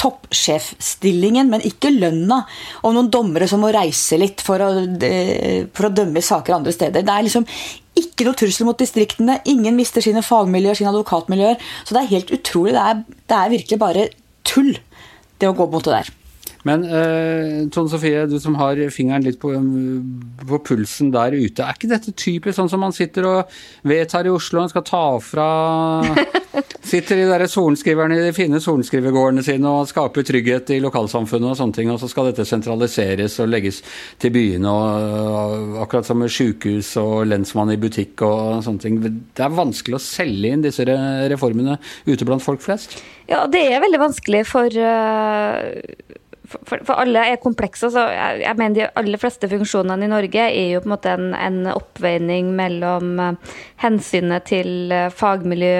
toppsjefstillingen, 0.00 1.48
men 1.52 1.64
ikke 1.66 1.92
lønna. 1.92 2.42
Og 2.84 2.96
noen 2.96 3.10
dommere 3.12 3.48
som 3.48 3.62
må 3.64 3.72
reise 3.74 4.18
litt 4.20 4.44
for 4.44 4.60
å, 4.60 4.70
eh, 5.04 5.66
for 5.72 5.88
å 5.88 5.94
dømme 5.94 6.22
saker 6.24 6.56
andre 6.56 6.72
steder. 6.72 7.02
Det 7.02 7.14
er 7.14 7.26
liksom 7.26 7.46
ikke 8.00 8.26
noe 8.26 8.38
trussel 8.38 8.68
mot 8.68 8.78
distriktene. 8.80 9.40
Ingen 9.50 9.76
mister 9.78 10.04
sine 10.04 10.22
fagmiljøer, 10.26 10.80
sine 10.80 10.92
advokatmiljøer. 10.92 11.60
Så 11.84 11.96
det 11.96 12.04
er 12.04 12.14
helt 12.14 12.32
utrolig. 12.36 12.76
Det 12.76 12.86
er, 12.86 13.04
det 13.32 13.36
er 13.38 13.52
virkelig 13.56 13.80
bare 13.80 14.08
tull, 14.48 14.72
det 15.40 15.50
å 15.50 15.56
gå 15.56 15.68
mot 15.70 15.84
det 15.86 16.00
der. 16.00 16.16
Men 16.68 16.84
eh, 16.84 17.68
Tone 17.72 17.88
Sofie, 17.88 18.26
du 18.28 18.36
som 18.40 18.58
har 18.60 18.80
fingeren 18.92 19.24
litt 19.24 19.38
på, 19.40 19.54
på, 20.44 20.60
pulsen 20.68 21.12
der 21.14 21.32
ute. 21.32 21.64
Er 21.64 21.76
ikke 21.76 21.88
dette 21.88 22.12
typisk 22.12 22.58
sånn 22.58 22.68
som 22.72 22.82
man 22.84 22.92
sitter 22.96 23.28
og 23.28 23.60
vedtar 23.88 24.28
i 24.28 24.34
Oslo? 24.34 24.60
Man 24.60 24.72
skal 24.72 24.84
ta 24.84 25.04
fra 25.24 25.48
Sitter 26.82 27.20
de 27.20 27.26
der 27.30 27.44
sorenskriverne 27.46 28.16
i 28.18 28.22
de 28.24 28.32
fine 28.34 28.58
sorenskrivergårdene 28.62 29.44
sine 29.46 29.70
og 29.70 29.86
skaper 29.90 30.24
trygghet 30.26 30.72
i 30.74 30.80
lokalsamfunnet 30.82 31.52
og 31.52 31.58
sånne 31.60 31.76
ting, 31.76 31.92
og 31.92 32.00
så 32.02 32.08
skal 32.10 32.30
dette 32.30 32.46
sentraliseres 32.48 33.38
og 33.42 33.52
legges 33.52 33.78
til 34.22 34.34
byene, 34.34 34.72
og, 34.72 35.76
akkurat 35.84 36.08
som 36.08 36.18
med 36.22 36.32
sykehus 36.34 36.92
og 37.00 37.28
lensmann 37.30 37.70
i 37.74 37.78
butikk 37.80 38.24
og 38.26 38.64
sånne 38.66 38.82
ting. 38.82 38.98
Det 39.00 39.46
er 39.46 39.54
vanskelig 39.54 40.00
å 40.00 40.02
selge 40.02 40.50
inn 40.50 40.66
disse 40.66 40.86
reformene 40.86 41.78
ute 42.08 42.26
blant 42.26 42.44
folk 42.44 42.64
flest? 42.64 42.98
Ja, 43.30 43.44
det 43.46 43.62
er 43.70 43.84
veldig 43.84 44.02
vanskelig 44.08 44.46
for 44.50 44.80
uh 44.80 46.18
for, 46.50 46.80
for, 46.82 46.98
alle 46.98 47.22
er 47.32 47.36
komplekse. 47.42 47.90
så 47.92 48.00
jeg, 48.10 48.40
jeg, 48.42 48.56
mener 48.58 48.74
De 48.76 48.86
aller 48.98 49.18
fleste 49.20 49.48
funksjonene 49.50 50.04
i 50.06 50.08
Norge 50.10 50.42
er 50.48 50.68
jo 50.74 50.80
på 50.82 50.88
en 50.88 50.94
måte 50.94 51.10
en, 51.14 51.28
en 51.36 51.58
oppveining 51.72 52.46
mellom 52.58 53.06
uh, 53.20 53.34
hensynet 53.82 54.42
til 54.50 54.70
uh, 54.94 55.10
fagmiljø 55.14 55.78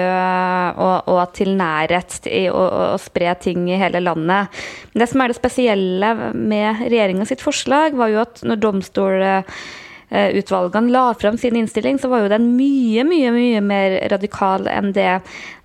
og, 0.71 0.97
og, 1.11 1.21
til 1.37 1.49
nærhet 1.59 2.11
i 2.31 2.49
å, 2.51 2.53
å, 2.95 2.97
spre 3.01 3.29
ting 3.43 3.59
i 3.69 3.81
hele 3.81 3.99
landet. 4.03 4.43
Men 4.91 4.99
det 5.03 5.09
som 5.11 5.21
er 5.21 5.27
det 5.31 5.39
spesielle 5.39 6.09
med 6.31 6.69
regjeringa 6.85 7.25
sitt 7.29 7.43
forslag, 7.43 7.89
var 7.99 8.07
jo 8.13 8.19
at 8.23 8.35
når 8.47 8.57
domstolutvalgene 8.63 10.93
la 10.93 11.05
fram 11.19 11.37
sin 11.41 11.57
innstilling, 11.59 11.95
så 11.99 12.07
var 12.11 12.19
jo 12.23 12.33
den 12.33 12.45
mye, 12.57 13.01
mye, 13.07 13.29
mye 13.35 13.61
mer 13.65 13.89
radikal 14.13 14.61
enn 14.71 14.89
det 14.95 15.13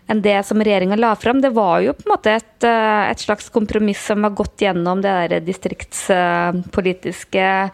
enn 0.06 0.22
det 0.22 0.46
som 0.46 0.62
regjeringa 0.62 0.96
la 0.96 1.16
fram. 1.18 1.40
Det 1.42 1.50
var 1.56 1.80
jo 1.84 1.92
på 1.96 2.02
en 2.06 2.12
måte 2.14 2.30
et, 2.38 2.64
eh, 2.64 3.10
et 3.10 3.20
slags 3.20 3.48
kompromiss 3.50 4.06
som 4.06 4.24
har 4.24 4.32
gått 4.38 4.60
gjennom 4.62 5.02
det 5.02 5.28
der 5.28 5.40
distriktspolitiske 5.40 7.70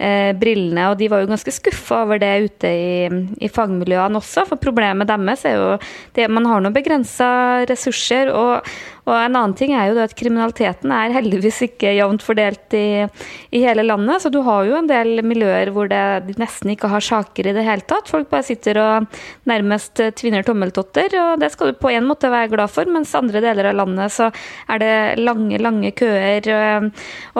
eh, 0.00 0.30
brillene, 0.40 0.88
og 0.90 0.98
de 1.00 1.10
var 1.12 1.22
jo 1.22 1.30
ganske 1.30 1.54
skuffa 1.54 2.02
over 2.06 2.20
det 2.22 2.32
ute 2.46 2.70
i, 2.70 2.94
i, 3.40 3.50
fagmiljøene 3.52 4.20
også. 4.20 4.46
For 4.48 4.60
problemet 4.60 5.10
deres 5.10 5.44
er 5.48 5.58
jo 5.58 5.68
det 6.16 6.30
man 6.32 6.48
har 6.48 6.64
noen 6.64 6.76
begrensa 6.76 7.30
ressurser. 7.70 8.32
og 8.34 8.66
og 9.10 9.16
en 9.16 9.36
annen 9.36 9.54
ting 9.58 9.72
er 9.74 9.90
jo 9.90 9.98
at 10.02 10.14
kriminaliteten 10.16 10.92
er 10.94 11.14
heldigvis 11.14 11.62
ikke 11.66 11.94
jevnt 11.96 12.22
fordelt 12.24 12.74
i, 12.76 13.06
i, 13.50 13.62
hele 13.64 13.82
landet. 13.86 14.22
Så 14.22 14.30
du 14.32 14.40
har 14.46 14.66
jo 14.68 14.76
en 14.78 14.90
del 14.90 15.24
miljøer 15.26 15.72
hvor 15.74 15.88
det, 15.90 16.02
de 16.28 16.36
nesten 16.40 16.70
ikke 16.74 16.90
har 16.92 17.04
saker 17.04 17.50
i 17.50 17.54
det 17.56 17.64
hele 17.66 17.86
tatt. 17.90 18.10
Folk 18.10 18.30
bare 18.30 18.46
sitter 18.46 18.78
og 18.82 19.20
nærmest 19.50 20.02
tvinner 20.20 20.46
tommeltotter, 20.46 21.16
og 21.22 21.42
det 21.42 21.50
skal 21.54 21.72
du 21.72 21.80
på 21.80 21.90
en 21.90 22.06
måte 22.06 22.30
være 22.30 22.52
glad 22.52 22.72
for. 22.72 22.90
Mens 22.90 23.14
andre 23.18 23.42
deler 23.42 23.72
av 23.72 23.80
landet 23.80 24.14
så 24.14 24.30
er 24.70 24.82
det 24.82 24.94
lange, 25.22 25.58
lange 25.58 25.90
køer. 25.96 26.46
Og, 26.54 26.90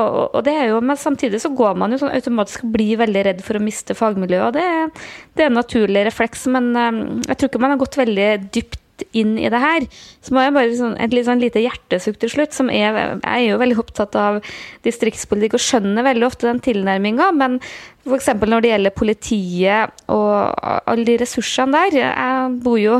og, 0.00 0.10
og 0.40 0.44
det 0.46 0.56
er 0.56 0.72
jo, 0.72 0.82
men 0.82 0.98
samtidig 0.98 1.42
så 1.44 1.52
går 1.54 1.78
man 1.78 1.94
jo 1.94 2.00
sånn 2.02 2.14
automatisk 2.16 2.49
og 2.58 2.74
blir 2.74 3.00
veldig 3.00 3.24
redd 3.28 3.40
for 3.46 3.58
å 3.58 3.64
miste 3.64 3.96
fagmiljøet. 3.98 4.58
det, 4.58 4.66
det 5.36 5.46
er 5.46 5.52
en 5.52 5.58
naturlig 5.60 6.06
refleks, 6.08 6.46
men 6.50 6.70
eh, 6.74 7.02
jeg 7.30 7.38
tror 7.38 7.52
ikke 7.52 7.64
man 7.64 7.76
har 7.76 7.82
gått 7.84 8.00
veldig 8.00 8.30
dypt 8.50 8.80
inn 9.16 9.36
i 9.40 9.48
det 9.52 9.60
her, 9.60 9.86
så 10.24 10.34
må 10.34 10.44
jeg 10.44 10.54
bare 10.56 10.76
sånn, 10.76 10.96
et 11.00 11.14
litt 11.14 11.26
sånn 11.28 11.42
lite 11.42 11.62
hjertesukk 11.62 12.18
til 12.20 12.32
slutt. 12.34 12.56
som 12.56 12.70
er, 12.70 12.98
Jeg 13.22 13.22
er 13.30 13.46
jo 13.46 13.60
veldig 13.60 13.78
opptatt 13.80 14.16
av 14.18 14.40
distriktspolitikk 14.86 15.56
og 15.56 15.64
skjønner 15.64 16.06
veldig 16.06 16.26
ofte 16.26 16.48
den 16.48 16.62
tilnærminga, 16.64 17.30
men 17.36 17.58
f.eks. 18.06 18.32
når 18.34 18.64
det 18.64 18.72
gjelder 18.72 18.96
politiet 18.96 20.04
og 20.12 20.54
alle 20.60 21.06
de 21.08 21.18
ressursene 21.20 21.84
der. 21.92 22.12
Bor 22.62 22.78
jo 22.80 22.98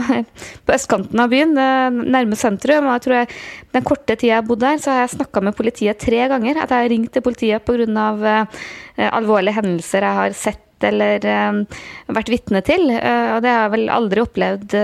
på 0.67 0.75
østkanten 0.77 1.21
av 1.23 1.33
byen, 1.33 1.55
nærme 1.55 2.39
sentrum. 2.39 2.89
og 2.89 2.97
jeg 2.97 3.07
tror 3.07 3.19
jeg, 3.21 3.31
Den 3.75 3.87
korte 3.87 4.17
tida 4.17 4.33
jeg 4.33 4.39
har 4.39 4.49
bodd 4.49 4.65
der, 4.65 4.81
så 4.81 4.95
har 4.95 5.05
jeg 5.05 5.15
snakka 5.19 5.43
med 5.45 5.57
politiet 5.59 6.01
tre 6.01 6.27
ganger. 6.31 6.63
At 6.63 6.73
jeg 6.73 6.85
har 6.85 6.91
ringt 6.93 7.15
til 7.15 7.25
politiet 7.25 7.67
pga. 7.67 8.09
Uh, 8.21 9.07
alvorlige 9.11 9.57
hendelser 9.57 10.05
jeg 10.05 10.19
har 10.19 10.35
sett 10.37 10.67
eller 10.85 11.25
uh, 11.29 11.79
vært 12.17 12.33
vitne 12.33 12.63
til. 12.65 12.87
Uh, 12.91 13.37
og 13.37 13.45
det 13.45 13.53
har 13.53 13.65
jeg 13.67 13.73
vel 13.75 13.93
aldri 13.93 14.25
opplevd, 14.25 14.77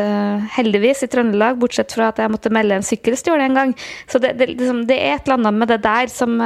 heldigvis, 0.56 1.04
i 1.06 1.10
Trøndelag, 1.12 1.58
bortsett 1.60 1.94
fra 1.96 2.10
at 2.12 2.22
jeg 2.22 2.32
måtte 2.32 2.52
melde 2.54 2.78
en 2.78 2.86
sykkelstjålet 2.86 3.48
en 3.48 3.60
gang. 3.60 3.76
Så 4.10 4.20
det, 4.22 4.34
det, 4.40 4.50
liksom, 4.54 4.84
det, 4.88 4.98
er 5.00 5.16
et 5.16 5.28
eller 5.28 5.40
annet 5.40 5.60
med 5.60 5.72
det 5.72 5.82
der 5.86 6.12
som, 6.12 6.40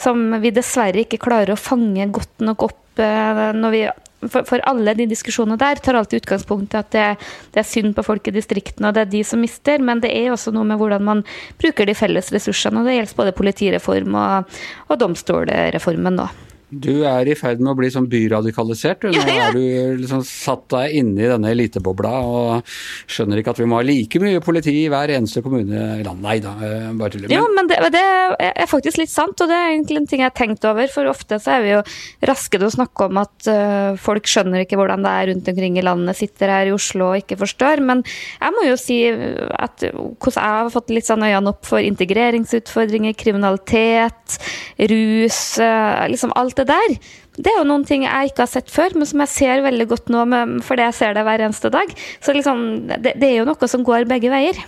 som, 0.00 0.28
vi 0.42 0.54
dessverre 0.54 1.04
ikke 1.04 1.22
klarer 1.22 1.54
å 1.54 1.60
fange 1.60 2.08
godt 2.12 2.44
nok 2.44 2.70
opp 2.70 3.00
når 3.00 3.72
vi 3.72 3.84
for, 4.28 4.44
for, 4.48 4.60
alle 4.68 4.94
de 4.98 5.06
diskusjonene 5.10 5.58
der 5.60 5.80
tar 5.80 5.96
alltid 5.98 6.22
utgangspunkt 6.22 6.74
i 6.74 6.80
at 6.80 6.90
det, 6.92 7.06
det, 7.54 7.62
er 7.62 7.68
synd 7.68 7.94
på 7.96 8.04
folk 8.04 8.28
i 8.28 8.34
distriktene, 8.34 8.90
og 8.90 8.96
det 8.96 9.06
er 9.06 9.14
de 9.14 9.24
som 9.24 9.40
mister. 9.40 9.80
Men 9.80 10.02
det 10.04 10.12
er 10.16 10.32
også 10.34 10.52
noe 10.54 10.66
med 10.68 10.80
hvordan 10.80 11.06
man 11.06 11.24
bruker 11.60 11.88
de 11.88 11.96
felles 11.96 12.32
ressursene. 12.34 12.82
Og 12.82 12.88
det 12.88 12.98
gjelder 12.98 13.18
både 13.22 13.36
politireform 13.40 14.20
og, 14.20 14.60
og 14.88 15.02
domstolreformen 15.02 16.20
nå. 16.20 16.28
Du 16.70 17.02
er 17.02 17.26
i 17.26 17.34
ferd 17.34 17.58
med 17.58 17.72
å 17.72 17.78
bli 17.78 17.88
sånn 17.90 18.06
byradikalisert. 18.10 19.08
Nå 19.10 19.22
har 19.26 19.56
du 19.56 19.98
liksom 19.98 20.22
satt 20.26 20.68
deg 20.70 20.94
inne 21.00 21.24
i 21.24 21.30
denne 21.30 21.50
elitebobla 21.50 22.12
og 22.22 22.70
skjønner 23.10 23.40
ikke 23.40 23.54
at 23.56 23.60
vi 23.62 23.66
må 23.66 23.80
ha 23.80 23.86
like 23.86 24.20
mye 24.22 24.42
politi 24.44 24.76
i 24.84 24.90
hver 24.92 25.10
eneste 25.16 25.42
kommune 25.42 25.74
i 25.98 26.04
landet. 26.06 26.22
Nei 26.22 26.36
da, 26.44 26.52
eh, 26.62 26.86
bare 26.94 27.14
tuller. 27.16 27.32
Jo, 27.34 27.48
men 27.56 27.66
det, 27.70 27.80
det, 27.90 28.04
er 28.46 28.68
faktisk 28.70 29.00
litt 29.00 29.10
sant, 29.10 29.40
og 29.42 29.50
det 29.50 29.56
er 29.56 29.72
egentlig 29.72 29.98
en 29.98 30.06
ting 30.12 30.22
jeg 30.22 30.30
har 30.30 30.36
tenkt 30.36 30.66
over. 30.68 30.86
For 30.92 31.10
ofte 31.10 31.40
så 31.42 31.56
er 31.56 31.64
vi 31.64 31.72
jo 31.72 31.80
raske 32.30 32.60
til 32.60 32.68
å 32.68 32.72
snakke 32.76 33.08
om 33.10 33.18
at 33.24 33.50
uh, 33.50 33.98
folk 33.98 34.30
skjønner 34.30 34.62
ikke 34.62 34.78
hvordan 34.78 35.02
det 35.06 35.16
er 35.16 35.30
rundt 35.32 35.50
omkring 35.50 35.80
i 35.80 35.84
landet, 35.86 36.20
sitter 36.20 36.54
her 36.54 36.70
i 36.70 36.74
Oslo 36.76 37.10
og 37.10 37.24
ikke 37.24 37.40
forstår. 37.40 37.82
Men 37.82 38.04
jeg 38.06 38.54
må 38.54 38.68
jo 38.68 38.78
si 38.78 39.00
at 39.10 39.88
hvordan 39.90 40.38
jeg 40.38 40.60
har 40.60 40.72
fått 40.76 40.94
litt 40.94 41.08
sånn 41.08 41.26
øynene 41.26 41.50
opp 41.50 41.66
for 41.66 41.82
integreringsutfordringer, 41.82 43.18
kriminalitet, 43.18 44.38
rus, 44.94 45.42
uh, 45.58 46.06
liksom 46.14 46.36
alt 46.38 46.59
det 46.60 46.68
der, 46.68 46.98
det 47.40 47.52
er 47.52 47.58
jo 47.62 47.68
noen 47.68 47.86
ting 47.88 48.04
jeg 48.06 48.30
ikke 48.30 48.44
har 48.44 48.52
sett 48.52 48.70
før, 48.72 48.94
men 48.98 49.08
som 49.08 49.24
jeg 49.24 49.32
ser 49.32 49.64
veldig 49.64 49.88
godt 49.90 50.12
nå 50.12 50.26
fordi 50.66 50.86
jeg 50.88 50.98
ser 50.98 51.16
det 51.16 51.24
hver 51.26 51.46
eneste 51.46 51.72
dag. 51.72 51.96
Så 52.20 52.36
liksom, 52.36 52.62
det, 52.92 53.16
det 53.16 53.32
er 53.32 53.40
jo 53.40 53.48
noe 53.48 53.70
som 53.70 53.84
går 53.86 54.08
begge 54.10 54.32
veier. 54.32 54.60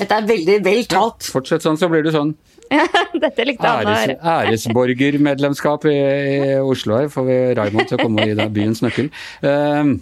Dette 0.00 0.16
er 0.16 0.28
veldig 0.28 0.60
vel 0.64 0.86
talt. 0.88 1.26
Ja, 1.26 1.34
fortsett 1.34 1.66
sånn, 1.66 1.78
så 1.80 1.90
blir 1.92 2.04
du 2.06 2.12
sånn. 2.14 2.34
Dette 3.24 3.46
likte 3.46 3.66
Anna 3.66 3.96
Æres, 3.98 4.20
Æresborgermedlemskap 4.22 5.88
i, 5.90 5.96
i 5.96 6.38
Oslo 6.62 7.00
her 7.00 7.10
får 7.10 7.26
vi 7.26 7.40
Raymond 7.58 7.90
til 7.90 7.98
å 7.98 8.04
komme 8.04 8.22
og 8.22 8.30
gi 8.30 8.38
deg 8.38 8.54
byens 8.54 8.82
nøkkel. 8.84 9.10
Um, 9.42 9.96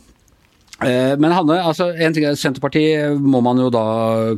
men 0.78 1.32
Hanne, 1.34 1.56
altså 1.58 1.88
en 1.90 2.14
ting, 2.14 2.22
er, 2.28 2.36
Senterpartiet 2.38 3.18
må 3.18 3.40
man 3.42 3.58
jo 3.58 3.66
da 3.74 3.84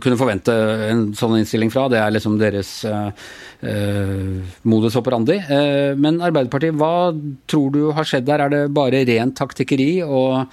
kunne 0.00 0.16
forvente 0.16 0.54
en 0.86 1.10
sånn 1.18 1.36
innstilling 1.36 1.72
fra. 1.74 1.84
Det 1.92 1.98
er 2.00 2.14
liksom 2.14 2.38
deres 2.40 2.70
uh, 2.88 3.10
eh, 3.10 3.34
modus 3.60 4.96
operandi. 4.96 5.36
Eh, 5.36 5.92
men 6.00 6.20
Arbeiderpartiet, 6.24 6.76
hva 6.80 7.12
tror 7.50 7.72
du 7.74 7.80
har 7.96 8.06
skjedd 8.08 8.26
der? 8.28 8.44
Er 8.44 8.52
det 8.52 8.60
bare 8.76 9.02
rent 9.08 9.36
taktikkeri 9.38 10.00
og 10.04 10.46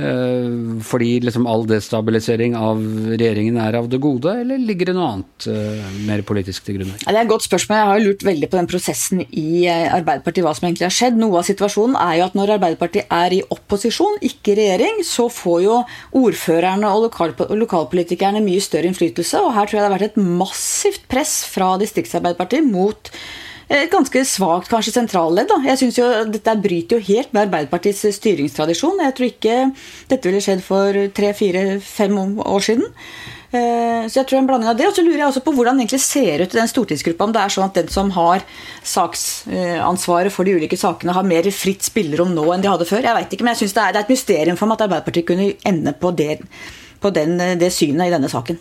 eh, 0.00 0.80
fordi 0.84 1.18
liksom 1.26 1.48
all 1.50 1.66
destabilisering 1.68 2.56
av 2.58 2.80
regjeringen 3.14 3.58
er 3.60 3.78
av 3.80 3.90
det 3.92 4.00
gode, 4.02 4.32
eller 4.44 4.60
ligger 4.60 4.90
det 4.90 4.96
noe 4.96 5.10
annet 5.12 5.48
eh, 5.50 5.90
mer 6.08 6.24
politisk 6.26 6.66
til 6.66 6.78
grunn? 6.78 6.94
Ja, 7.04 7.12
det 7.12 7.20
er 7.20 7.22
et 7.26 7.32
godt 7.32 7.46
spørsmål. 7.46 7.80
Jeg 7.80 7.90
har 7.90 8.04
lurt 8.06 8.26
veldig 8.30 8.50
på 8.50 8.60
den 8.60 8.70
prosessen 8.70 9.24
i 9.26 9.64
eh, 9.68 9.88
Arbeiderpartiet, 9.94 10.44
hva 10.46 10.54
som 10.56 10.68
egentlig 10.68 10.88
har 10.88 10.96
skjedd. 10.96 11.20
Noe 11.20 11.40
av 11.42 11.48
situasjonen 11.48 11.98
er 12.00 12.18
jo 12.20 12.28
at 12.28 12.38
når 12.38 12.56
Arbeiderpartiet 12.56 13.12
er 13.12 13.36
i 13.38 13.42
opposisjon, 13.54 14.20
ikke 14.24 14.56
regjering, 14.58 15.02
så 15.06 15.28
får 15.32 15.60
jo 15.66 15.78
ordførerne 16.24 16.90
og 16.94 17.10
lokalpolitikerne 17.60 18.42
mye 18.44 18.62
større 18.64 18.90
innflytelse. 18.90 19.42
Og 19.44 19.54
her 19.56 19.68
tror 19.68 19.80
jeg 19.80 19.84
det 19.84 19.90
har 19.90 19.96
vært 19.98 20.10
et 20.12 20.22
massivt 20.44 21.08
press 21.10 21.36
fra 21.50 21.74
Distriktsarbeiderpartiet 21.80 22.53
Arbeiderpartiet 22.54 22.72
mot 22.72 23.10
et 23.74 23.90
ganske 23.90 24.20
svakt 24.28 24.68
kanskje 24.68 24.92
sentralledd. 24.92 25.50
Jeg 25.64 25.80
synes 25.80 25.98
jo 25.98 26.08
Dette 26.28 26.56
bryter 26.60 26.98
jo 26.98 27.06
helt 27.06 27.32
med 27.32 27.46
Arbeiderpartiets 27.46 28.04
styringstradisjon. 28.18 29.00
Jeg 29.00 29.14
tror 29.16 29.30
ikke 29.30 29.56
dette 30.10 30.28
ville 30.28 30.42
skjedd 30.44 30.60
for 30.62 30.98
tre, 31.16 31.32
fire, 31.34 31.80
fem 31.80 32.18
år 32.44 32.60
siden. 32.60 32.84
Eh, 33.54 34.04
så 34.10 34.20
jeg 34.20 34.28
tror 34.28 34.40
en 34.42 34.50
blanding 34.50 34.68
av 34.68 34.76
det. 34.76 34.86
Og 34.90 34.94
så 34.94 35.02
lurer 35.02 35.22
jeg 35.22 35.30
også 35.30 35.44
på 35.46 35.56
hvordan 35.56 35.80
egentlig 35.80 36.02
ser 36.04 36.44
ut 36.44 36.54
i 36.54 36.60
den 36.60 36.70
stortingsgruppa. 36.70 37.24
Om 37.24 37.34
det 37.34 37.40
er 37.40 37.56
sånn 37.56 37.66
at 37.66 37.80
den 37.80 37.90
som 37.94 38.12
har 38.18 38.44
saksansvaret 38.84 40.34
for 40.34 40.44
de 40.44 40.58
ulike 40.58 40.78
sakene, 40.78 41.16
har 41.16 41.26
mer 41.26 41.48
fritt 41.54 41.88
spillerom 41.88 42.36
nå 42.36 42.46
enn 42.52 42.64
de 42.64 42.70
hadde 42.70 42.88
før. 42.90 43.08
Jeg 43.08 43.16
vet 43.16 43.36
ikke, 43.36 43.48
men 43.48 43.56
jeg 43.56 43.64
syns 43.64 43.78
det, 43.78 43.90
det, 43.94 44.02
er 44.02 44.04
et 44.04 44.14
mysterium 44.14 44.60
for 44.60 44.68
meg 44.68 44.76
at 44.76 44.88
Arbeiderpartiet 44.90 45.30
kunne 45.32 45.52
ende 45.64 45.96
på 45.96 46.12
det, 46.12 46.42
på 47.00 47.16
den, 47.16 47.38
det 47.58 47.72
synet 47.72 48.10
i 48.10 48.16
denne 48.18 48.28
saken. 48.28 48.60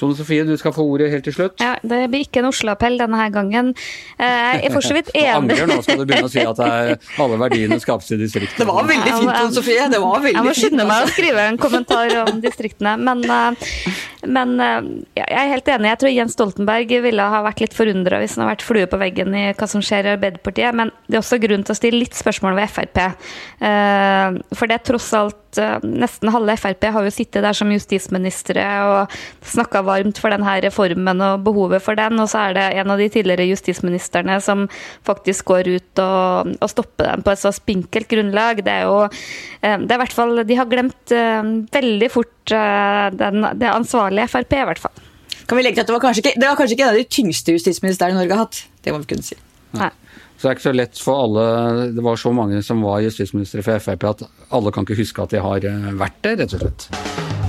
Tone 0.00 0.16
Sofie, 0.18 0.44
du 0.48 0.54
skal 0.60 0.72
få 0.74 0.84
ordet 0.88 1.10
helt 1.12 1.26
til 1.28 1.34
slutt. 1.36 1.60
Ja, 1.60 1.74
Det 1.84 1.98
blir 2.12 2.24
ikke 2.24 2.40
en 2.42 2.48
Oslo-appell 2.50 2.96
denne 3.00 3.26
gangen. 3.34 3.72
Eh, 4.16 4.26
jeg 4.60 4.70
er 4.70 4.74
for 4.74 4.86
så 4.86 4.96
vidt 4.96 5.10
enig. 5.14 5.28
angrer 5.36 5.68
nå, 5.70 5.80
skal 5.84 6.00
du 6.00 6.06
begynne 6.08 6.30
å 6.30 6.32
si 6.32 6.40
at 6.44 6.62
alle 7.20 7.40
verdiene 7.40 7.78
skapes 7.82 8.10
i 8.16 8.18
distriktene. 8.20 8.62
Det 8.64 8.68
var 8.70 8.88
veldig 8.88 9.12
fint, 9.18 9.32
Tone 9.36 9.56
Sofie. 9.58 9.88
Det 9.92 10.00
var 10.02 10.24
veldig 10.24 10.38
jeg 10.40 10.48
må 10.48 10.54
skynde 10.56 10.86
meg 10.88 11.04
å 11.04 11.10
skrive 11.12 11.44
en 11.50 11.60
kommentar 11.60 12.14
om 12.24 12.40
distriktene. 12.42 12.96
Men, 13.00 13.24
eh, 13.30 13.68
men 14.30 14.56
eh, 14.64 14.90
jeg 15.20 15.36
er 15.44 15.52
helt 15.54 15.68
enig. 15.76 15.92
Jeg 15.92 16.02
tror 16.04 16.14
Jens 16.16 16.36
Stoltenberg 16.38 16.96
ville 17.04 17.28
ha 17.34 17.42
vært 17.44 17.60
litt 17.66 17.76
forundra 17.76 18.22
hvis 18.22 18.38
han 18.38 18.46
har 18.46 18.54
vært 18.54 18.64
flue 18.66 18.88
på 18.90 19.00
veggen 19.00 19.36
i 19.36 19.44
hva 19.52 19.68
som 19.70 19.84
skjer 19.84 20.08
i 20.08 20.14
Arbeiderpartiet. 20.16 20.74
Men 20.80 20.94
det 21.06 21.18
er 21.18 21.22
også 21.24 21.40
grunn 21.42 21.64
til 21.66 21.76
å 21.76 21.80
stille 21.80 22.00
litt 22.02 22.16
spørsmål 22.16 22.56
ved 22.58 22.72
Frp. 22.72 23.00
For 23.60 24.70
det 24.70 24.76
er 24.80 24.84
tross 24.86 25.10
alt 25.16 25.36
nesten 25.82 26.30
halve 26.30 26.54
Frp 26.60 26.84
har 26.94 27.06
jo 27.06 27.10
sittet 27.12 27.42
der 27.42 27.56
som 27.58 27.70
justisministre 27.74 28.62
og 28.86 29.16
snakka 29.50 29.82
varmt 29.90 30.20
for 30.22 30.32
denne 30.32 30.56
reformen 30.64 31.24
og 31.26 31.44
behovet 31.46 31.84
for 31.84 31.98
den, 31.98 32.18
og 32.22 32.30
så 32.30 32.46
er 32.46 32.56
det 32.56 32.66
en 32.80 32.94
av 32.94 33.02
de 33.02 33.10
tidligere 33.12 33.48
justisministrene 33.50 34.38
som 34.44 34.66
faktisk 35.06 35.50
går 35.50 35.70
ut 35.74 36.02
og, 36.04 36.54
og 36.56 36.72
stopper 36.72 37.12
den 37.12 37.26
på 37.26 37.34
et 37.34 37.42
så 37.42 37.52
spinkelt 37.54 38.10
grunnlag. 38.10 38.64
Det 38.66 38.74
er 38.80 38.88
jo 38.88 39.04
eh, 39.04 39.76
det 39.76 39.90
er 39.90 39.98
i 39.98 40.02
hvert 40.04 40.16
fall 40.16 40.42
De 40.46 40.58
har 40.58 40.70
glemt 40.70 41.14
eh, 41.14 41.54
veldig 41.74 42.10
fort 42.12 42.54
eh, 42.56 43.06
den, 43.20 43.46
det 43.60 43.70
ansvarlige 43.70 44.30
Frp, 44.30 44.58
i 44.58 44.68
hvert 44.72 44.84
fall. 44.88 45.06
Kan 45.50 45.58
vi 45.58 45.64
legge 45.66 45.80
til 45.80 45.82
at 45.82 45.90
det 45.90 45.96
var, 45.96 46.04
kanskje 46.04 46.22
ikke, 46.24 46.38
det 46.38 46.46
var 46.46 46.58
kanskje 46.58 46.76
ikke 46.76 46.86
en 46.86 46.92
av 46.94 47.00
de 47.00 47.08
tyngste 47.10 47.56
justisministrene 47.56 48.18
Norge 48.18 48.36
har 48.36 48.46
hatt. 48.46 48.62
Det 48.84 48.94
må 48.94 49.02
vi 49.02 49.10
kunne 49.14 49.26
si. 49.26 49.38
Nei. 49.74 49.90
Så 50.40 50.46
det 50.46 50.50
er 50.54 50.56
ikke 50.56 50.64
så 50.64 50.72
lett 50.72 51.00
for 51.04 51.20
alle 51.26 51.42
Det 51.92 52.02
var 52.04 52.16
så 52.16 52.30
mange 52.32 52.62
som 52.64 52.80
var 52.80 53.02
justisministre 53.04 53.60
for 53.66 53.82
Frp 53.84 54.06
at 54.08 54.22
alle 54.56 54.72
kan 54.72 54.88
ikke 54.88 55.02
huske 55.02 55.20
at 55.26 55.34
de 55.34 55.42
har 55.44 55.66
vært 56.00 56.22
det, 56.24 56.38
rett 56.40 56.54
og 56.56 56.62
slett. 56.64 56.86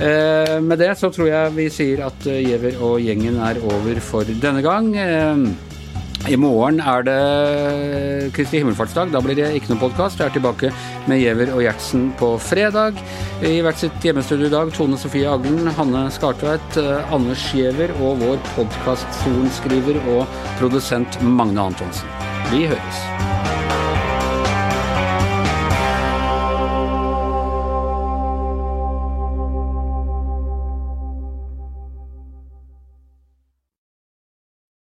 Eh, 0.02 0.60
med 0.60 0.80
det 0.82 0.92
så 1.00 1.08
tror 1.14 1.28
jeg 1.30 1.52
vi 1.56 1.68
sier 1.72 2.04
at 2.08 2.24
eh, 2.28 2.42
Giæver 2.44 2.80
og 2.82 3.00
gjengen 3.00 3.38
er 3.40 3.60
over 3.64 4.00
for 4.04 4.28
denne 4.42 4.60
gang. 4.64 4.90
Eh, 4.98 6.32
I 6.32 6.36
morgen 6.36 6.80
er 6.84 7.06
det 7.06 8.32
Kristi 8.36 8.60
himmelfartsdag. 8.60 9.12
Da 9.14 9.22
blir 9.24 9.40
det 9.40 9.48
ikke 9.56 9.72
noen 9.72 9.82
podkast. 9.82 10.20
Jeg 10.20 10.28
er 10.28 10.36
tilbake 10.36 10.72
med 11.10 11.22
Giæver 11.22 11.54
og 11.54 11.62
Gjertsen 11.64 12.10
på 12.20 12.34
fredag. 12.44 13.00
I 13.40 13.60
hvert 13.64 13.80
sitt 13.80 14.04
hjemmestudio 14.04 14.50
i 14.50 14.52
dag 14.52 14.74
Tone 14.76 15.00
Sofie 15.00 15.30
Aglen, 15.30 15.70
Hanne 15.78 16.08
Skartveit, 16.14 16.76
Anders 17.08 17.48
Giæver 17.56 17.96
og 18.02 18.20
vår 18.22 18.38
podkastsorenskriver 18.52 19.98
og 20.18 20.44
produsent 20.60 21.18
Magne 21.24 21.72
Antonsen. 21.72 22.31
Vi 22.50 22.66
høres. 22.66 23.41